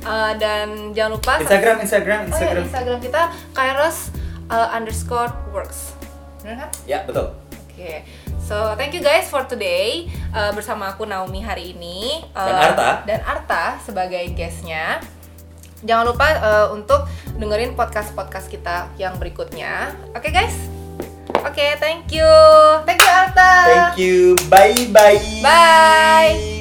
Uh, 0.00 0.32
dan 0.34 0.96
jangan 0.96 1.12
lupa 1.12 1.36
Instagram 1.36 1.76
Instagram 1.78 2.20
oh 2.22 2.32
ya 2.32 2.32
Instagram. 2.32 2.64
Instagram 2.64 2.98
kita 3.02 3.22
kairos 3.52 4.08
uh, 4.48 4.72
underscore 4.72 5.28
works 5.50 5.92
bener 6.40 6.56
kan 6.56 6.70
Ya, 6.88 7.04
betul. 7.04 7.36
Oke, 7.68 8.08
so 8.38 8.72
thank 8.74 8.92
you 8.92 9.00
guys 9.00 9.26
for 9.26 9.44
today 9.44 10.08
Uh, 10.30 10.54
bersama 10.54 10.88
aku 10.88 11.04
Naomi 11.04 11.42
hari 11.42 11.74
ini 11.74 12.24
uh, 12.32 12.48
Dan 12.48 12.56
Arta. 12.64 12.90
dan 13.04 13.20
Arta 13.20 13.64
sebagai 13.76 14.24
guestnya. 14.32 15.04
Jangan 15.80 16.06
lupa 16.06 16.26
uh, 16.38 16.66
untuk 16.70 17.04
dengerin 17.34 17.74
podcast 17.74 18.14
podcast 18.14 18.46
kita 18.46 18.88
yang 18.94 19.16
berikutnya. 19.16 19.92
Oke 20.12 20.30
guys, 20.30 20.56
oke 21.36 21.66
thank 21.76 22.08
you, 22.08 22.24
thank 22.86 22.96
you 22.96 23.10
Arta. 23.10 23.52
Thank 23.66 23.92
you. 23.98 24.16
Bye 24.48 24.88
bye. 24.88 25.20
Bye. 25.42 26.59